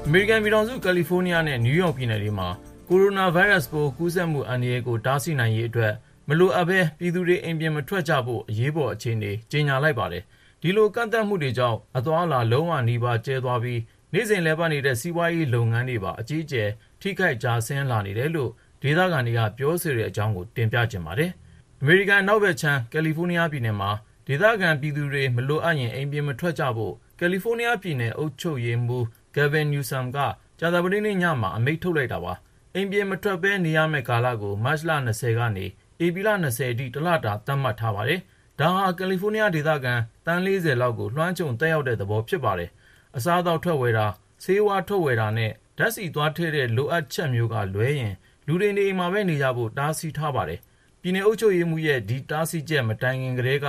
[0.07, 2.49] အမေရိကန်ပြည်ထောင်စုကယ်လီဖိုးနီးယားနဲ့နယူးယောက်ပြည်နယ်တွေမှာ
[2.89, 5.93] ကိုရိုနာဗိုင်းရပ်စ်ပိုးကူးစက်မှုအန္တရာယ်ကိုတားဆီးနိုင်ရေးအတွက်
[6.29, 10.23] မလိုအပ်ဘဲပြည်သူတွေအိမ်ပြင်မထွက်ကြဖို့အရေးပေါ်အခြေအနေကြေညာလိုက်ပါတယ်
[10.67, 13.81] ဒီလိုကန့်သတ်မှုတွေကြောင့် အသွားအလာ လုံးဝနီးပါး ကျဲသွားပြီး
[14.13, 16.69] နေ့စဉ်လည်ပတ်နေတဲ့ စီးပွားရေးလုပ်ငန်းတွေပါ အကြီးအကျယ်
[17.01, 18.51] ထိခိုက်ကျဆင်းလာနေတယ်လို့
[18.83, 21.31] ဒေသခံတွေက ပြောဆိုတဲ့အကြောင်းကို တင်ပြချင်ပါတယ်။
[21.81, 23.91] အမေရိကန် အနောက်ဘက်ခြမ်း ကယ်လီဖိုးနီးယားပြည်နယ်မှာ
[24.27, 29.05] ဒေသခံပြည်သူတွေ မလိုအပ်ရင် အိမ်ပြင်မထွက်ကြဖို့ ကယ်လီဖိုးနီးယားပြည်နယ် အုပ်ချုပ်ရေးမှူး
[29.37, 30.19] Gavin Newsom က
[30.61, 32.33] ကြာသပတေးနေ့ညမှာ အမိန့်ထုတ်လိုက်တာပါ။
[32.75, 35.67] အိမ်ပြင်မထွက်ဘဲ နေရမယ့်ကာလကို မတ်လ ၂၀ ကနေ
[36.05, 38.21] ဧပြီလ ၂၀ အထိ တလတာ သတ်မှတ်ထားပါတယ်
[38.61, 39.95] ဒါဟာ ကယ်လီဖိုးနီးယားဒေသခံ
[40.27, 42.71] သန်း ၄၀ လောက်ကို လွှမ်းခြုံသက်ရောက်တဲ့သဘော ဖြစ်ပါတယ်။
[43.17, 44.07] အစားအသောက် ထွက်ဝယ်တာ၊
[44.45, 48.15] ဆေးဝါး ထုတ်ဝယ်တာနဲ့ဓါတ်ဆီသွားထည့်တဲ့ လိုအပ်ချက်မျိုးကလွဲရင်
[48.47, 50.61] လူတွေ နေအိမ်မှာပဲနေကြဖို့ တားဆီးထားပါတယ်။
[51.01, 53.67] ပြည်နယ်အုပ်ချုပ်ရေးမှူးရဲ့ ဒီတားဆီးချက် မတိုင်ခင်ကတည်းက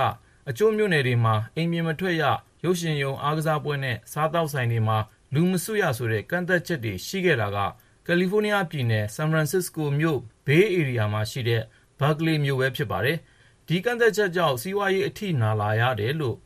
[0.48, 2.22] အချို့မြို့နယ်တွေမှာ အိမ်ပြင်မထွက်ရ၊
[2.64, 4.98] ရုပ်ရှင်ရုံ၊အားကစားပွဲနဲ့ စားသောက်ဆိုင်တွေမှာ
[5.34, 7.58] လူမစုရဆိုတဲ့ ကန့်သတ်ချက်တွေ ရှိခဲ့တာက
[8.06, 11.62] ကယ်လီဖိုးနီးယားပြည်နယ် ဆန်ဖရန်စစ္စကိုမြို့ ဘေးဧရိယာမှာရှိတဲ့
[11.98, 13.18] Berkeley မြို့ပဲ ဖြစ်ပါတယ်
[13.68, 16.36] ဒီကန့်သတ်ချက်ကြောင့် စီးပွားရေး အထိနာလာရတယ်လို့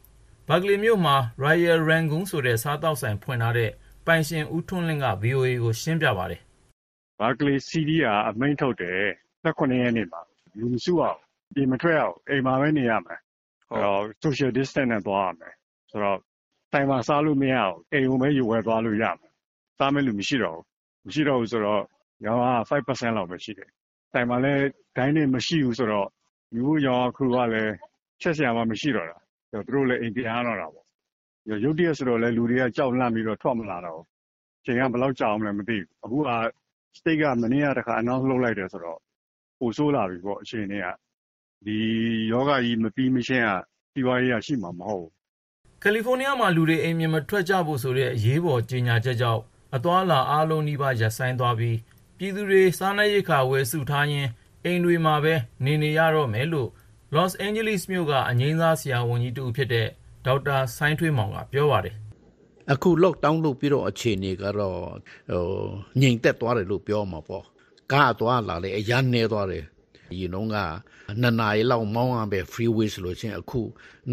[0.48, 3.70] Berkeley မြို့မှာ Royal Rangoon ဆိုတဲ့ စားသောက်ဆိုင်ဖွင့်ထားတဲ့
[4.06, 6.40] ပိုင်ရှင် ဦးထွန်းလင်းက VOA ကို ရှင်းပြပါတယ်။
[7.20, 9.00] Berkeley CD က အမိန့်ထုတ်တယ်
[9.44, 10.20] ၁၇ ရက်နေ့မှာ
[10.58, 11.16] လူမစုရဘူး။
[11.54, 13.20] ပြင်မထွက်ရဘူး။အိမ်မှာပဲ နေရမယ်။
[14.24, 15.54] Social Distance နဲ့ သွားရမယ်။
[15.90, 16.18] ဆိုတော့
[16.72, 19.30] ဆိုင်မှာစားလို့မရဘူး။အိမ်ကိုပဲ ဝယ်သွားလို့ရမယ်။
[19.78, 20.64] စားမယ့်လူမရှိတော့ဘူး။
[21.06, 21.82] မရှိတော့ဘူးဆိုတော့
[22.26, 23.68] ရောင်းအားက 5%လောက်ပဲရှိတယ်။
[24.12, 24.62] ဆိုင်မှာလည်း
[24.96, 26.08] Dine-in မရှိဘူးဆိုတော့
[26.54, 27.74] လူမှုရောင်အားခရူကလည်း
[28.20, 29.18] ချက်စရာမှ မရှိတော့တာ။
[29.52, 30.86] သူတို့လည်း အိမ်ပြန်ရတော့တာပေါ့။
[31.64, 34.06] ရုတ်တရက်ဆိုတော့လည်း လူတွေက ကြောက်လန့်ပြီးတော့ ထွက်မလာတော့ဘူး။
[34.60, 36.30] အချိန်က ဘယ်လောက်ကြာဦးမလဲမသိဘူး။အခုက
[36.98, 38.98] State က မနေ့က တခါ Announce လုပ်လိုက်တယ်ဆိုတော့
[39.58, 40.86] ပိုဆိုးလာပြီပေါ့ အခြေအနေက။
[41.66, 41.78] ဒီ
[42.32, 43.50] ရောဂါကြီး မပြီးမချင်းက
[43.92, 45.10] စီးပွားရေးက ရှိမှာမဟုတ်ဘူး။”
[45.82, 49.42] ကယ်လီဖိုးနီးယားမှာ လူတွေ အိမ်ပြင်မထွက်ကြဖို့ဆိုတဲ့ အရေးပေါ်ကြေညာချက်ကြောင့်
[49.76, 51.76] အသွားအလာ အားလုံးနီးပါး ရပ်ဆိုင်းသွားပြီး
[52.18, 54.30] ပြည်သူတွေ စားနပ်ရိက္ခာ ဝယ်စုထားရင်း
[54.64, 55.34] အိမ်တွေမှာပဲ
[55.64, 56.68] နေနေရတော့မယ်လို့
[57.14, 59.86] လော့စ်အိန်ဂျလိစ်မြို့ကအငြိမ်းစားဆရာဝန်ကြီးတဦးဖြစ်တဲ့
[60.26, 61.94] ဒေါက်တာစိုင်းထွေးမောင်ကပြောပါတယ်။
[62.72, 64.78] အခု Lockdown လုပ်ပြီးတော့အခြေအနေကတော့
[66.00, 67.44] ငြိမ်သက်သွားတယ်လို့ပြောရမှာပေါ့။
[67.92, 69.64] ကားအသွားအလာလည်းအရမ်းနည်းသွားတယ်။
[70.10, 70.58] အရင်တုန်းက
[71.22, 73.60] ၂နာရီလောက်မောင်းရမယ့် Freeway ဆိုလို့ရှိရင်အခု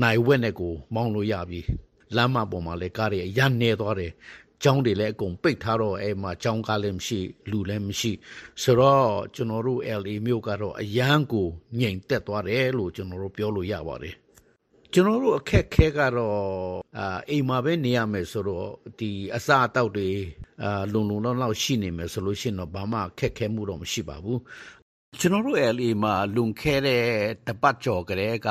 [0.01, 1.61] နာရီဝက်နဲ့ကိုမောင်းလို့ရပြီ။
[2.15, 4.11] လမ်းမပေါ်မှာလည်းကားတွေအရမ်းနည်းသွားတယ်
[4.63, 7.19] ကျောင်းတွေလည်းအကုန်ပိတ်ထားတော့အဲ့မှာကျောင်းကားလည်းမရှိ
[7.51, 8.11] လူလည်းမရှိ
[8.63, 11.47] ဆိုတော့ကျွန်တော်တို့ LA မြို့ကတော့အရန်ကို
[11.79, 14.15] ငြိမ်သက်သွားတယ်လို့ကျွန်တော်တို့ပြောလို့ရပါတယ်
[14.93, 16.37] ကျွန်တော်တို့အခက်ခဲကတော့
[16.97, 18.67] အာအိမ်မှာပဲနေရမယ်ဆိုတော့
[18.99, 20.09] ဒီအစာအသောက်တွေ
[20.63, 24.39] အာလုံလုံလောက်လောက်ရှိနေမယ်ဆိုလို့ရှိရင်တော့ဘာမှခက်ခဲမှုတော့မရှိပါဘူး
[25.19, 27.03] ကျွန်တော်တို့ LA မှာလွန်ခဲ့တဲ့
[27.47, 28.49] တပတ်ကျော်ကလေးက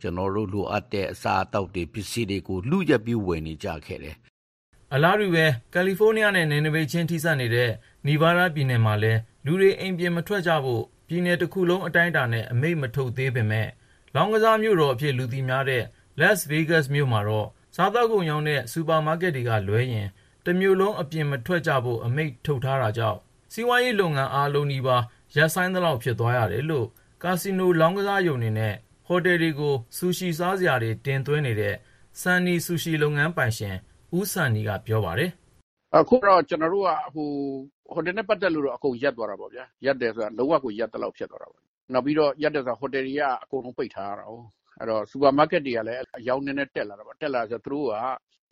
[0.00, 4.16] ကျွန်တော်တို့လိုအပ်တဲ့အစာအသောက်တွေပစ္စည်းတွေကိုလူရက်ပြီးဝယ်နေကြခဲ့တယ်
[4.94, 7.70] အလားတူပဲ ကယ်လီဖိုးနီးယားနဲ့ နယ်နိမိတ်ချင်း ထိစပ်နေတဲ့
[8.06, 13.70] နီဗားဒါးပြည်နယ်မှာလည်း လူတွေ အိမ်ပြင်မထွက်ကြဖို့ ပြည်နယ်တခုလုံး အတိုင်းအတာနဲ့ အမိန့်မထုတ်သေးပေမယ့်
[14.14, 15.82] လောင်းကစားမြို့တော်အဖြစ် လူသိများတဲ့
[16.20, 20.08] Las Vegas မြို့မှာတော့ စားသောက်ကုန်ရောင်းတဲ့ စူပါမားကက်တွေကလွဲရင်
[20.44, 23.18] တမြို့လုံး အပြင်မထွက်ကြဖို့ အမိန့်ထုတ်ထားတာကြောင့်
[23.52, 25.02] စီးပွားရေးလုပ်ငန်း အားလုံးနီးပါး
[25.36, 26.86] ရပ်ဆိုင်းသလောက် ဖြစ်သွားရတယ်လို့
[27.22, 28.74] ကာစီနို လောင်းကစားရုံတွေနဲ့
[29.06, 31.74] ဟိုတယ်တွေကို ဆူရှီစားစရာတွေ တင်သွင်းနေတဲ့
[32.20, 33.76] Sunny Sushi လုပ်ငန်းပိုင်ရှင်
[34.16, 35.30] ဦးစံနီက ပြောပါတယ်။
[35.96, 36.90] “အခုတော့ ကျနော်တို့က
[37.92, 44.40] ဟိုတယ်နဲ့ပတ်သက်လို့တော့ အကုန်ရပ်သွားတာပေါ့ဗျာ။ရပ်တယ်ဆိုတာ လုံးဝကို ရပ်သလောက် ဖြစ်သွားတာပေါ့။နောက်ပြီးတော့ ရပ်တယ်ဆိုတာ ဟိုတယ်တွေက အကုန်လုံး ပိတ်ထားရတာကို။
[44.80, 47.94] အဲဒီတော့ စူပါမားကက်တွေကလည်း အရောင်းနည်းနည်း တက်လာတာပေါ့။တက်လာတယ်ဆိုတော့သူတို့က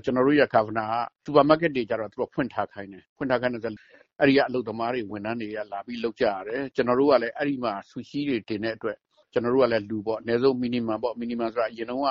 [0.04, 3.84] ကျနော်တို့ရဲ့ Governor က စူပါမားကက်တွေကျတော့ သူတို့ဖွင့်ထားခိုင်းတယ်။ဖွင့်ထားခိုင်းတယ်ဆိုတော့
[4.20, 8.96] အဲဒီက အလုပ်သမားတွေ ဝန်ထမ်းတွေက လာပြီးလုပ်ကြရတယ်။ကျနော်တို့ကလည်း အဲဒီမှာ ဆူရှီတွေတင်တဲ့အတွက်
[9.32, 12.08] ကျနော်တို့ကလည်း လူပေါ့ အနည်းဆုံး Minimum ပေါ့။ Minimum ဆိုတာ အရင်တုန်းက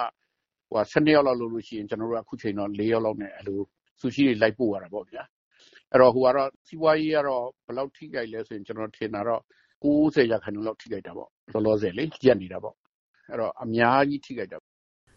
[0.71, 3.59] ၁၂ ယောက်လောက်လုပ်လို့ရှိရင် ကျနော်တို့က အခုချိန်တော့ ၄ ယောက်လောက်နဲ့အဲလို
[3.99, 5.23] ဆူရှီတွေ လိုက်ပို့ရတာပေါ့ဗျာ
[5.91, 9.41] အဲ့တော့ဟိုကတော့ စီးပွားရေးကတော့ ဘယ်လောက်ထိခိုက်လဲဆိုရင် ကျွန်တော်ထင်တာတော့
[9.83, 12.75] 90ရာခိုင်နှုန်းလောက် ထိခိုက်တာပေါ့ လောလောဆယ်လေရက်နေတာပေါ့
[13.29, 14.57] အဲ့တော့ အများကြီး ထိခိုက်တာ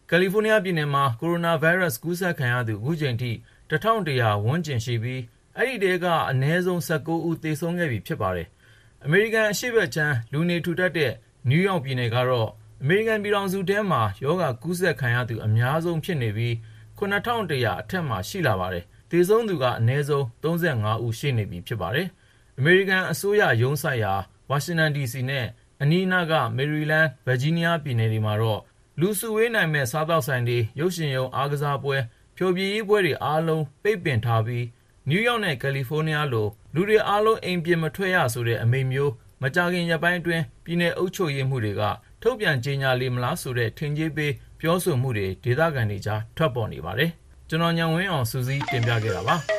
[0.09, 3.31] ကယ်လီဖိုးနီးယားပြည်နယ်မှာ ကိုရိုနာဗိုင်းရပ်စ် ကူးစက်ခံရသူအခုချိန်ထိ
[3.69, 5.21] 1100ဝန်းကျင်ရှိပြီး
[5.57, 8.47] အဲဒီထဲက အနည်းဆုံး19ဦး သေဆုံးခဲ့ပြီ ဖြစ်ပါတယ်။
[9.05, 11.11] အမေရိကန် အရှေ့ဘက်ခြမ်း လူနေထူထပ်တဲ့
[11.49, 12.49] နယူးယောက်ပြည်နယ်ကတော့
[12.83, 16.53] အမေရိကန်ပြည်ထောင်စုထဲမှာ ရောဂါကူးစက်ခံရသူ အများဆုံးဖြစ်နေပြီး
[16.97, 22.07] 7100အထက်မှာ ရှိလာပါတယ်။သေဆုံးသူက အနည်းဆုံး35ဦး ရှိနေပြီ ဖြစ်ပါတယ်။
[22.57, 24.13] အမေရိကန်အစိုးရရုံးစိုက်ရာ
[24.49, 25.45] ဝါရှင်တန်ဒီစီနဲ့
[25.81, 28.61] အနီးနားက မေရီလန်း၊ဗာဂျီးနီးယား ပြည်နယ်တွေမှာတော့
[28.99, 31.95] လူစုဝေးနိုင်မယ့် စားသောက်ဆိုင်တွေ၊ရုပ်ရှင်ရုံ အားကစားပွဲ၊
[32.37, 34.65] ဖျော်ဖြေရေးပွဲတွေ အားလုံး ပိတ်ပင်ထားပြီး
[35.09, 41.81] နယူးယောက်နဲ့ ကယ်လီဖိုးနီးယားလို လူတွေအားလုံး အိမ်ပြင်မထွက်ရဆိုတဲ့ အမိန့်မျိုး မကြာခင်ရက်ပိုင်းအတွင်း ပြည်နယ်အုပ်ချုပ်ရေးမှူးတွေက
[42.23, 47.09] ထုတ်ပြန်ကြေညာလေမလားဆိုတဲ့ ထင်ကြေးပေး ပြောဆိုမှုတွေ ဒေသခံတွေကြား ထွက်ပေါ်နေပါတယ်။
[47.49, 49.35] ကျွန်တော် ဉာဏ်ဝင်းအောင် စုစည်းတင်ပြခဲ့တာပါ။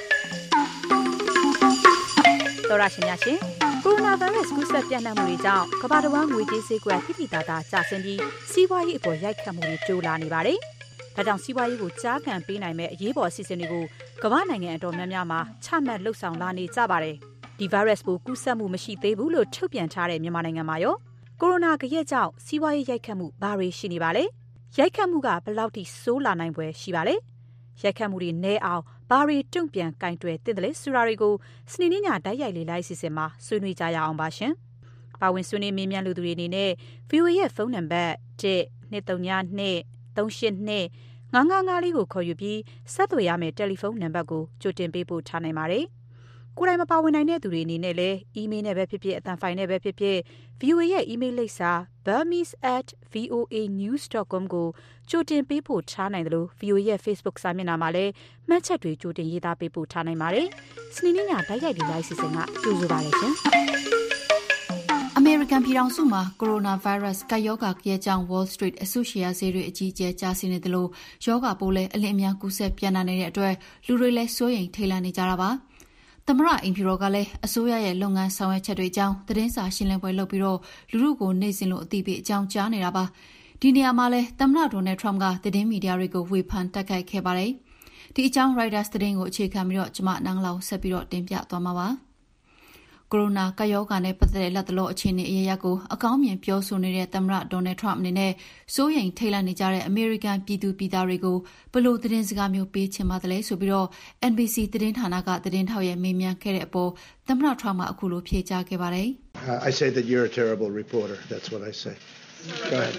[2.68, 3.38] သောရရှင်များရှင်
[3.84, 8.20] ကိုရိုနာဗိုင်းရပ်စ် ကူးစက်ပြန့်နှံ့မှုတွေကြောင့် ကမ္ဘာတစ်ဝန်း ငွေကြေးဈေးကွက်ဖိဖိသားသားကျဆင်းပြီး
[8.50, 10.58] စီးပွားရေးအပေါ် ရိုက်ခတ်မှုတွေ တိုးလာနေပါတယ်။
[11.16, 13.84] ဒါကြောင့် စီးပွားရေးကိုကြားခံပေးနိုင်မဲ့အရေးပေါ် အစီအစဉ်တွေကို
[14.22, 17.16] ကမ္ဘာနိုင်ငံအတော်များများမှာ ချမှတ်လှုပ်ဆောင်လာနေကြပါတယ်။
[17.58, 20.96] ဒီ virus ပိုကူးစက်မှု မရှိသေးဘူးလို့ ထုတ်ပြန်ထားတဲ့ မြန်မာနိုင်ငံမှာရော
[21.42, 24.24] ကိုရိုနာကြက်ကြောင့်စီးပွားရေးရိုက်ခတ်မှုဘာတွေရှိနေပါလဲ။
[24.78, 27.14] ရိုက်ခတ်မှုကဘယ်လောက်ထိဆိုးလာနိုင်ပွဲရှိပါလဲ။
[27.82, 31.34] ရိုက်ခတ်မှုတွေနည်းအောင်ဘာတွေတုံ့ပြန်ကင်တွယ်သင့်တယ်လဲဆိုတာတွေကို
[31.72, 34.52] စနေနေ့ညတိုက်ရိုက်လေလိုက်စီစဉ်မှာဆွေးနွေးကြရအောင်ပါရှင်။
[35.20, 36.70] ပါဝင်ဆွေးနွေးမေးမြန်းလူသူတွေအနေနဲ့
[37.10, 40.80] VOA ရဲ့ဖုန်းနံပါတ်12392 382
[41.34, 42.58] 999လေးကိုခေါ်ယူပြီး
[42.94, 45.86] ဆက်သွယ်ရမယ့်တယ်လီဖုန်းနံပါတ်ကိုကြိုတင်ပေးပို့ထားနိုင်ပါတယ်။
[46.62, 50.18] ကိုယ်တိုင်မပါဝင်နိုင်တဲ့သူတွေအနေနဲ့လည်းအီးမေးလ်နဲ့ပဲဖြစ်ဖြစ်အသံဖိုင်နဲ့ပဲဖြစ်ဖြစ်
[50.60, 51.70] VOA ရဲ့အီးမေးလ်လိပ်စာ
[52.06, 54.68] burmese@voanews.com ကို
[55.10, 58.12] ကြိုတင်ပေးပို့ထားနိုင်တယ်လို့ VOA ရဲ့ Facebook စာမျက်နှာမှာလည်း
[58.48, 60.46] မှတ်ချက်တွေကြိုတင်ရေးသားပေးပို့ထားနိုင်ပါတယ်။
[60.94, 63.34] စနေနေ့ညတိုက်ရိုက်ဒီလိုက်စီစဉ်ကကြိုဆိုပါလိမ့်ရှင်။
[65.16, 70.86] အမေရိကန်ပြည်ထောင်စုမှာကိုရိုနာဗိုင်းရပ်စ်ကပ်ရောဂါရဲ့ကြောင့် Wall Street အစုရှယ်ယာဈေးတွေအကြီးအကျယ်ကျဆင်းနေသလို
[71.26, 73.54] ရောဂါပိုးလည်းအလင်းအမြန်ကူးစက်ပြန့်နှံ့နေတဲ့အတွက်
[73.86, 75.50] လူတွေလည်းစိုးရိမ်ထိတ်လန့်နေကြတာပါ။
[76.32, 80.52] သမ္မတအိမ်ဖြူတော်ကလည်းအစိုးရရဲ့လုပ်ငန်းဆောင်ရွက်ချက်တွေအကြောင်းသတင်းစာရှင်းလင်းပွဲလုပ်ပြီးလူ
[81.02, 83.04] ထုကိုနေ့စဉ်လိုအသိပေးအကြောင်းကြားနေတာပါ။
[83.60, 87.52] ဒီနေရာမှာလည်းသမ္မတ Donald Trump ကသတင်းမီဒီယာတွေကိုဝေဖန်တိုက်ခိုက်ခဲ့ပါတယ်။
[88.14, 91.88] ဒီအကြောင်း Reuters သတင်းကိုအခြေခံပြီးကျမနန်းလောင်ဝ်ဆက်ပြီးတင်ပြသွားမှာပါ။
[93.12, 98.32] ကိုရိုနာကပ်ရောဂါနဲ့ပတ်သက်တဲ့လတ်တလောအခြေအနေအရပ်ရပ်ကိုအကောင်းမြင်ပြောဆိုနေတဲ့သမ္မတ Donald Trump အနေနဲ့
[98.74, 101.36] စိုးရိမ်ထိတ်လန့်နေကြတဲ့အမေရိကန်ပြည်သူပြည်သားတွေကို
[101.72, 103.84] ဘယ်လိုသတင်းစကားမျိုးပေးချင်ပါသလဲဆိုပြီး
[104.30, 106.90] NBC သတင်းဌာနကသတင်းထောက်ရဲ့မေးမြန်းခဲ့တဲ့အပေါ်
[107.28, 109.08] သမ္မတ Trump ကအခုလိုဖြေကြားခဲ့ပါတယ်။
[109.68, 111.18] I say that you're a terrible reporter.
[111.32, 111.94] That's what I say.
[112.70, 112.94] Go ahead.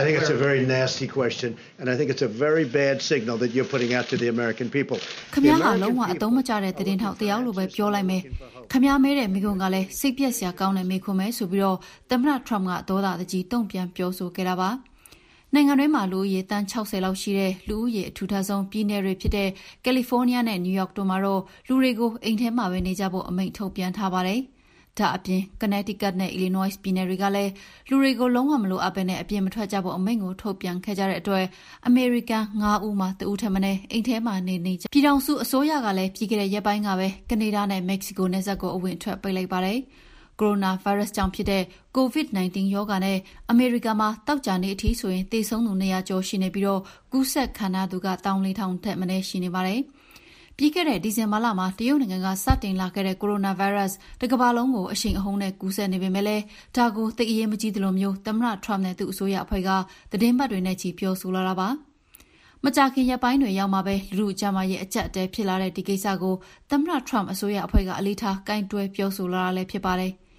[0.00, 3.36] I think it's a very nasty question, and I think it's a very bad signal
[3.38, 4.98] that you're putting out to the American people.
[5.34, 8.22] ခမရဟာလုံးဝအသုံးမကျတဲ့သတင်းထောက်တယောက်လိုပဲပြောလိုက်မယ်။
[8.72, 11.78] ခမရမဲတဲ့မိကွန်ကလည်းစိတ်ပြက်စရာကောင်းတဲ့မိခွန်းပဲဆိုပြီးတော့
[12.10, 14.70] သမ္မတ Trump ကဒေါသတကြီးတုံ့ပြန်ပြောဆိုခဲ့တာပါ။
[15.54, 19.48] နိုင်ငံတွင်းမှာလူဦးရေတန်း60လောက်ရှိတဲ့လူဦးရေအထူထပ်ဆုံးပြည်နယ်တွေဖြစ်တဲ့
[19.84, 24.40] ကယ်လီဖိုးနီးယားနဲ့နယူးယောက်တို့မှာတော့လူတွေကိုအိမ်ထဲမှာပဲနေကြဖို့အမိန့်ထုတ်ပြန်ထားပါတယ်။
[24.98, 27.52] ဒါအပြင် Connecticut နဲ့ Illinois ပြည်နယ်တွေကလည်း
[27.88, 31.44] လူတွေကို လုံးဝမလိုအပ်ဘဲနဲ့အပြင်မထွက်ကြဖို့ အမိန့်ကို ထုတ်ပြန်ခဲ့ကြတဲ့အတွက်
[31.86, 39.78] အမေရိကန်9ဦးမှာ တဦးထက်မနည်း အိမ်ထဲမှာနေနေကြပြည်ထောင်စုအစိုးရကလည်း ပြီးခဲ့တဲ့ရက်ပိုင်းကပဲ ကနေဒါနဲ့ မက္ကဆီကိုနယ်စပ်ကို အဝင်ထွက် ပိတ်လိုက်ပါတယ်။
[40.40, 41.62] ကိုရိုနာဗိုင်းရပ်စ်ကြောင့်ဖြစ်တဲ့
[41.96, 43.18] COVID-19 ရောဂါနဲ့
[43.50, 46.80] အမေရိကန်မှာတောက်ကြနေအထိဆိုရင် သေဆုံးသူ200ကျော်ရှိနေပြီးတော့
[47.12, 49.80] ကူးစက်ခံရသူက1400ထက်မနည်းရှိနေပါတယ်။
[50.62, 56.44] ပြီးခဲ့တဲ့ဒီဇင်ဘာလမှာတရုတ်နိုင်ငံကစတင်လာခဲ့တဲ့ကိုရိုနာဗိုင်းရပ်စ်တကမ္ဘာလုံးကိုအရှိန်အဟုန်နဲ့ကူးစက်နေပေမဲ့လည်း
[56.76, 59.70] ဒါကိုသိပ်အရေးမကြီးသလိုမျိုးသမ္မတ Trump နဲ့သူ့အစိုးရအဖွဲ့က
[60.12, 61.68] သတင်းပတ်တွေနဲ့ချီပြောဆိုလာတာပါ။
[62.64, 66.34] မကြာခင်ရက်ပိုင်းတွေရောက်မှပဲလူထုကြားမှာရဲ့အကြက်အတဲဖြစ်လာတဲ့ဒီကိစ္စကို
[66.70, 70.12] သမ္မတ Trump အစိုးရအဖွဲ့ကအလေးထားကင်တွယ်ပြောဆိုလာတာလည်းဖြစ်ပါတယ်။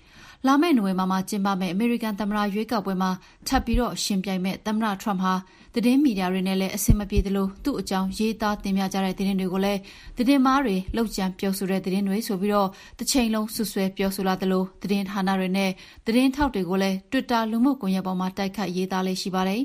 [0.48, 3.12] လာမယ့်နိုဝင်ဘာမှာကျင်းပမယ့်အမေရိကန်သမ္မတရွေးကောက်ပွဲမှာ
[3.48, 5.34] ထပ်ပြီးယှဉ်ပြိုင်မယ့်သမ္မတ Trump ဟာ
[5.76, 9.80] သတင်းမီဒီယာတွေနဲ့လည်းအဆင်မပြေသလိုသူ့အကြောင်းရေးသားတင်ပြကြတဲ့သတင်းတွေကိုလည်း
[10.18, 12.68] သတင်းမှားတွေ၊လုပ်ကြံပြောဆိုတဲ့သတင်းတွေဆိုပြီး
[13.00, 15.72] တချိန်လုံးစွပ်စွဲပြောဆိုလာသလိုသတင်းဌာနတွေနဲ့
[16.06, 19.62] သတင်းထောက်တွေကိုလည်းတွစ်တာလူမှုကွန်ရက်ပေါ်မှာတိုက်ခိုက်ရေးသားလေ့ရှိပါတယ်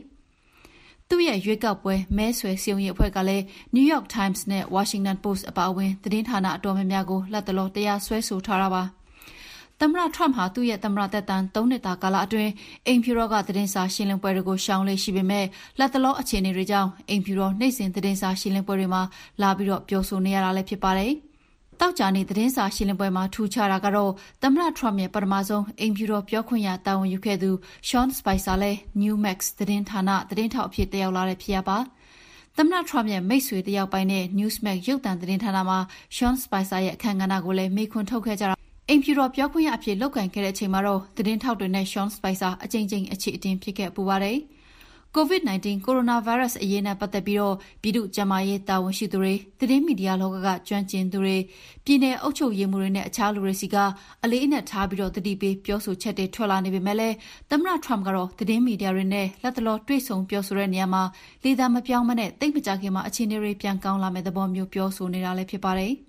[1.09, 8.85] ။သူ့ရဲ့ရွေးကောက်ပွဲမဲဆွယ်စည်းရုံးရေးအဖွဲ့ကလည်း New York Times နဲ့ Washington Post အပါအဝင်သတင်းဌာနအတော်များများကိုလတ်တလောတရားစွဲဆိုထားတာပါ
[9.81, 12.53] သမ္မတ Trump ဟာသူ့ရဲ့သမ္မတသက်တမ်း၃နှစ်တာကာလအတွင်း
[12.87, 15.47] အိမ်ဖြူတော်ကသတင်းစာရှင်းလင်းပွဲတွေကိုရှောင်လေ့ရှိပေမဲ့
[15.79, 19.03] လတ်တလောအခြေအနေတွေကြောင့်အိမ်ဖြူတော်နေ့စဉ်သတင်းစာရှင်းလင်းပွဲတွေမှာ
[19.43, 21.13] လာပြီးပြောဆိုနေရတာလည်းဖြစ်ပါတယ်။
[21.81, 24.11] သောကြာနေ့သတင်းစာရှင်းလင်းပွဲမှာထူးခြားတာကတော့
[24.43, 27.51] သမ္မတ Trump ရဲ့ပထမဆုံးအိမ်ဖြူတော်ပြောခွင့်ရတာဝန်ယူခဲ့သူ
[27.89, 31.79] Sean Spicer လည်း Newsmax သတင်းဌာနသတင်းထောက်အဖြစ်တက်ရောက်လာတဲ့ဖြစ်ရပ်ပါ။
[32.57, 35.79] သမ္မတ Trump ရဲ့မိတ်ဆွေတယောက်ပိုင်းနဲ့ Newsmax ရုပ်သံသတင်းဌာနမှာ
[36.17, 38.56] Sean Spicer ရဲ့အခန်းကဏ္ဍကိုလည်းမေးခွန်းထုတ်ခဲ့ကြတာ
[38.91, 44.39] အိမ်ဖြူတော်ပြောခွင့်ရအဖြစ်လုပ်ကိုင်ခဲ့တဲ့အချိန်မှာတော့သတင်းထောက်တွေနဲ့ Sean Spicer အကြိမ်ကြိမ်အခြေအတင်ဖြစ်ခဲ့ပူပါတယ်။
[45.17, 47.39] COVID-19 ကိုရိုနာဗိုင်းရပ်စ်အရေးနဲ့ပတ်သက်ပြီး
[47.83, 51.37] ပြည်သူ့ကျန်းမာရေးတာဝန်ရှိသူတွေ၊သတင်းမီဒီယာလောကကကျွမ်းကျင်သူတွေ၊
[51.85, 53.77] ပြည်နယ်အုပ်ချုပ်ရေးမှူးတွေနဲ့အခြားလူတွေဆီက
[54.25, 57.15] အလေးအနက်ထားပြီး သတိပေးပြောဆိုချက်တွေထွက်လာနေပေမဲ့လည်း
[57.51, 61.03] သမ္မတ Trump ကတော့ သတင်းမီဒီယာတွေနဲ့ လတ်တလော တွေ့ဆုံပြောဆိုတဲ့နေရာမှာ
[61.45, 65.95] လေသံမပြောင်းဘဲ သိပ်မကြာခင်မှာ အခြေအနေတွေပြန်ကောင်းလာမယ့်သဘောမျိုး ပြောဆိုနေတာလည်းဖြစ်ပါတယ်။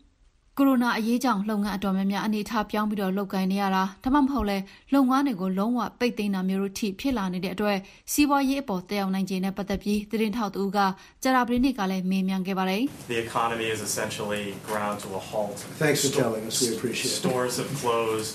[0.60, 7.78] ကိုရိုနာအရေးကြောင့်လုပ်ငန်းအတော်များများအနေအထားပြောင်းပြီးလုပ်ကိုင်နေရတာဒါမှမဟုတ်လည်းလုပ်ငန်းတွေကိုလုံးဝပိတ်သိမ်းတာမျိုးတို့ထိဖြစ်လာနေတဲ့အတွက်
[8.12, 10.80] စီးပွားရေးအပေါ်သက်ရောက်နိုင်ခြေနဲ့ပတ်သက်ပြီးသတင်းထောက်တဦးက
[11.24, 12.82] ကြာသပတေးနေ့ကလည်းမေးမြန်းခဲ့ပါတယ်။
[13.14, 15.58] The economy is essentially ground to a halt.
[15.84, 16.56] Thanks for telling us.
[16.64, 17.22] We appreciate it.
[17.24, 18.32] Stores have closed.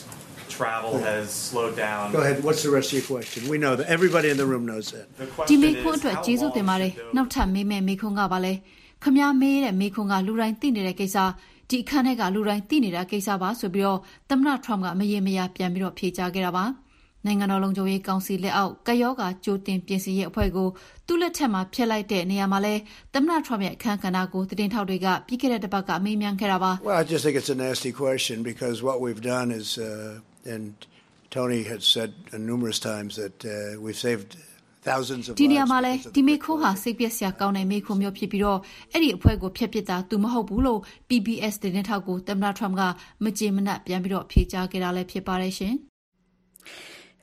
[0.61, 2.05] Travel has slowed down.
[2.17, 2.37] Go ahead.
[2.47, 3.39] What's the rest of your question?
[3.53, 3.87] We know that.
[3.97, 5.07] Everybody in the room knows that.
[5.51, 8.53] ဒီမေခွန်းအတွက်ကျေးဇူးတင်ပါတယ်။နောက်ထပ်မေးမယ့်မေခွန်းကပါလဲ။
[9.03, 11.19] ခမည်းမေးတဲ့မေခွန်းကလူတိုင်းသိနေတဲ့ကိစ္စ
[11.73, 13.97] ဒီအခန်းထဲကလူတိုင်းသိနေတာကိစ္စပါဆိုပြီး
[14.31, 16.65] သမ္မတ Trump ကမရေမရာပြန်ပြီးဖြေကြားခဲ့တာပါ။
[17.27, 20.69] နိုင်ငံတော်လုံခြုံရေးကောင်စီလက်အောက်ကပ်ရောဂါကြိုတင်ပြင်ဆင်ရေးအဖွဲ့ကို
[21.07, 22.81] သူ့လက်ထက်မှာဖျက်လိုက်တဲ့နေရာမှာလည်း
[23.15, 29.69] သမ္မတ Trump ရဲ့အခန်းကဏ္ဍကိုသတင်းထောက်တွေကပြီးခဲ့တဲ့တပတ်ကမေးမြန်းခဲ့တာပါ။ Well, I just think it's a nasty question because what we've done is
[29.79, 30.65] uh, and
[31.37, 32.11] Tony had said
[32.53, 33.53] numerous times that uh,
[33.85, 34.31] we've saved
[35.41, 38.59] ဒီနေရာမှာလည်းဒီမေခိုးဟာစိတ်ပျက်စရာကောင်းတဲ့မေခိုးမျိုးဖြစ်ပြီးတော့
[38.93, 42.83] အဲ့ဒီအဖွဲ့ကိုဖျက်ပစ်တာသူမဟုတ်ဘူးလို့ PBS သတင်းထောက်ကိုသမ္မတ Trump က
[43.25, 45.75] မကြေမနပ်ပြန်ပြီးတော့ဖြေကြားခဲ့တာလည်းဖြစ်ပါတယ်ရှင်။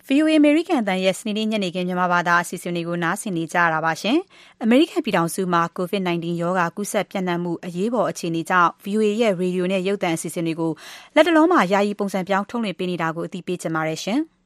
[0.08, 4.18] VOA အမေရိကန်အသံရဲ့စနေနေ့ညနေခင်းမြန်မာဘာသာအစီအစဉ်တွေကိုနားဆင်နေကြရတာပါရှင်။
[4.64, 10.72] အမေရိကန်ပြည်ထောင်စုမှာ COVID-19 ရောဂါကူးစက်ပြန့်နှံ့မှုအရေးပေါ်အခြေအနေကြောင့် VOA ရဲ့ရေဒီယိုနဲ့ရုပ်သံအစီအစဉ်တွေကို
[11.16, 14.22] လက်တလုံးမှာယာယီပုံစံပြောင်းထုတ်လွှင့်ပေးနေတာကိုအသိပေးချင်ပါတယ်ရှင်။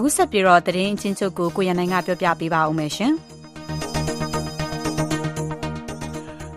[0.00, 3.12] အခုဆက်ပြီးတော့သတင်းချင်းချုပ်ကိုကိုရန်နိုင်ကပြောပြပေးပါဦးမယ်ရှင်။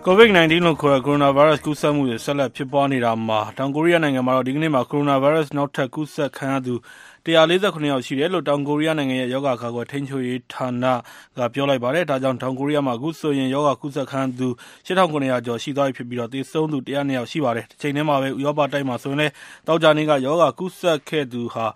[0.06, 6.74] COVID-19 လို့ခေါ်တဲ့ကိုရိုနာဗိုင်းရပ်စ်ကူးစက်မှုတွေဆက်လက်ဖြစ်ပွားနေတာမှာတောင်ကိုရီးယားနိုင်ငံမှာတော့ဒီကနေ့မှာကိုရိုနာဗိုင်းရပ်စ်နောက်ထပ်ကူးစက်ခံရသူ
[7.24, 10.84] 149ယောက်ရှိတယ်လို့ တောင်ကိုရီးယားနိုင်ငံရဲ့ ရောဂါကာကွယ်ထိန်းချုပ်ရေးဌာန
[11.36, 14.48] က ပြောလိုက်ပါတယ်။ဒါကြောင့် တောင်ကိုရီးယားမှာ အခုဆိုရင် ရောဂါကူးစက်ခံရသူ
[14.86, 19.32] 8900ကျော်ရှိသွားပြီဖြစ်ပြီး သေဆုံးသူ102ယောက် ရှိပါတယ်။တချိန်တည်းမှာပဲ ဥရောပတိုက်မှာဆိုရင်လည်း
[19.66, 21.66] သောကြာနေ့က ရောဂါကူးစက်ခဲ့သူဟာ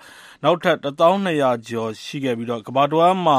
[0.44, 3.38] နောက်ထပ်12000ကျော်ရှိခဲ့ပြီး ကမ္ဘာတဝန်းမှာ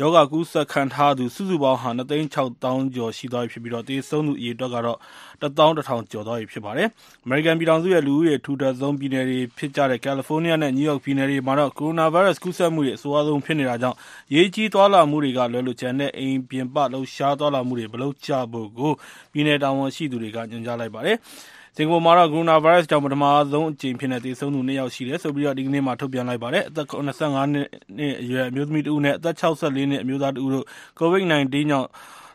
[0.00, 4.98] ရောဂါကူးစက်ခံထားရသူ စုစုပေါင်းဟာ ၂ သိန်း ၆ သောင်းကျော်ရှိသွားပြီဖြစ်ပြီး သေဆုံးသူအရေအတွက်ကတော့
[5.42, 6.88] ၁ သောင်း ၁ ထောင်ကျော်သွားပြီ ဖြစ်ပါတယ်။
[7.24, 13.96] အမေရိကန်ပြည်ထောင်စုရဲ့ လူဦးရေအထူထပ်ဆုံးပြည်နယ်တွေဖြစ်ကြတဲ့ ကယ်လီဖိုးနီးယားနဲ့ နယူးယောက်ပြည်နယ်တွေမှာတော့ ကိုရိုနာဗိုင်းရပ်စ် ကူးစက်မှုတွေ အဆိုးရွားဆုံးဖြစ်နေတာကြောင့်
[14.30, 18.68] အရေးကြီး သွားလာမှုတွေကလွဲလို့ ကျန်တဲ့ အိမ်ပြင်ပ လှုပ်ရှားသွားလာမှုတွေ မလုပ်ကြဖို့
[19.32, 21.16] ပြည်နယ်တာဝန်ရှိသူတွေက ညွှန်ကြားလိုက်ပါတယ်။
[21.76, 27.10] စင်ကာပူမှာတော့ ကိုရိုနာဗိုင်းရပ်စ်ကြောင့် ပထမဆုံးအကြိမ်အဖြစ် သေဆုံးသူ ၂ ယောက်ရှိတယ်လို့ ဒီကနေ့ထုတ်ပြန်လိုက်ပါတယ်။အသက် ၇၅ နှ
[28.06, 29.44] စ်အရွယ် အမျိုးသမီးတဦးနဲ့ အသက် ၆
[29.76, 30.64] ၄ နှစ် အမျိုးသားတဦးတို့
[31.00, 31.88] COVID-19 ကြောင့်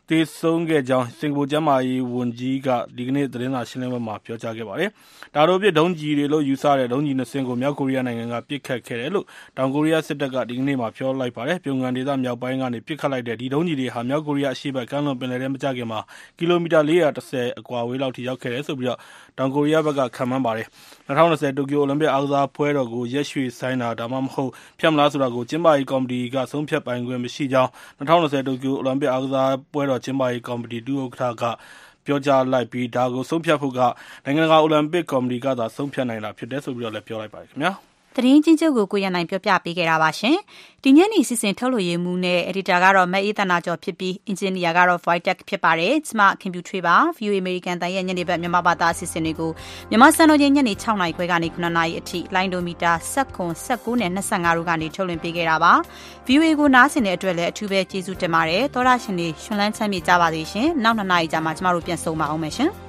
[0.09, 2.67] သေဆုံးခဲ့ကြောင်း စင်ကာပူကျန်းမာရေးဝန်ကြီးက
[2.97, 4.89] ဒီကနေ့ သတင်းစာရှင်းလင်းပွဲမှာ ပြောကြားခဲ့ပါတယ်။
[5.35, 9.25] တာတိုပစ်ဒုံးကျည်တွေလို့ ယူဆတဲ့ ဒုံးကျည် ၂ စင်းကို မြောက်ကိုရီးယားနိုင်ငံက ပစ်ခတ်ခဲ့တယ်လို့
[9.57, 15.99] တောင်ကိုရီးယားစစ်တပ်က ဒီကနေ့ပြောလိုက်ပါတယ်။ပြုံယမ်းဒေသမြောက်ပိုင်းကနေ ပစ်ခတ်လိုက်တဲ့ ဒီဒုံးကျည်တွေဟာ မြောက်ကိုရီးယား အရှေ့ဘက်ကမ်းလွန်ပင်လယ်ထဲ မကျခင်မှာ
[16.37, 18.97] ကီလိုမီတာ ၄၁၀ အကွာအဝေးလောက်ထိ ရောက်ခဲ့တယ်လို့
[19.37, 20.67] တောင်ကိုရီးယားဘက်က ခန့်မှန်းပါတယ်။
[21.07, 27.69] ၂၀၂၀ တိုကျိုအိုလံပစ် အားကစားပွဲတော်ကို ရက်ရွှေ့ဆိုင်းတာ ဒါမှမဟုတ် ဖျက်မလားဆိုတာကို ကျင်းပရေးကော်မတီက ဆုံးဖြတ်ပိုင်ခွင့်မရှိကြောင်း
[27.99, 31.43] ၂၀၂၀ တိုကျိုအိုလံပစ် အားကစားပွဲတော်ကျင်းပရေးကော်မတီ ဒုဥက္ကဋ္ဌက
[32.05, 33.79] ပြောကြားလိုက်ပြီး ဒါကို ဆုံးဖြတ်ဖို့က
[34.25, 37.73] နိုင်ငံတကာ အိုလံပစ်ကော်မတီကသာ ဆုံးဖြတ်နိုင်တာ ဖြစ်တယ်လို့လည်းပြောလိုက်ပါတယ်ခင်ဗျာ။
[38.15, 40.37] သတင်းချင်းချုပ်ကိုကိုရန်နိုင်ပြောပြပေးခဲ့တာပါရှင်။
[40.83, 49.51] ဒီညနေစီစဉ်ထုတ်လို့ရမှုနဲ့ editor ကတော့မအေးတနာကျော်ဖြစ်ပြီး engineer ကတော့ Voitech ဖြစ်ပါတယ်။ကျမခင်ဗျူထွေးပါ VOA American တန်ရဲ့ညနေဘက်မြန်မာဘာသာအစီအစဉ်တွေကို
[49.89, 53.37] မြန်မာစံတော်ချိန်ညနေ6နာရီခွဲကနေ9နာရီအထိလိုင်းဒိုမီတာ7
[53.69, 55.73] 19နဲ့25တို့ကနေထုတ်လွှင့်ပေးခဲ့တာပါ။
[56.27, 62.71] VOA ကိုနားဆင်တဲ့အတွက်လည်းအထူးပဲကျေးဇူးတင်ပါတယ်။သောရရှင်တွေရှင်လန်းချမ်းမြေ့ကြပါစေရှင်။နောက်2နာရီကြာမှကျမတို့ပြန်ဆုံပါအောင်မယ်ရှင်။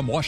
[0.00, 0.18] From Washington.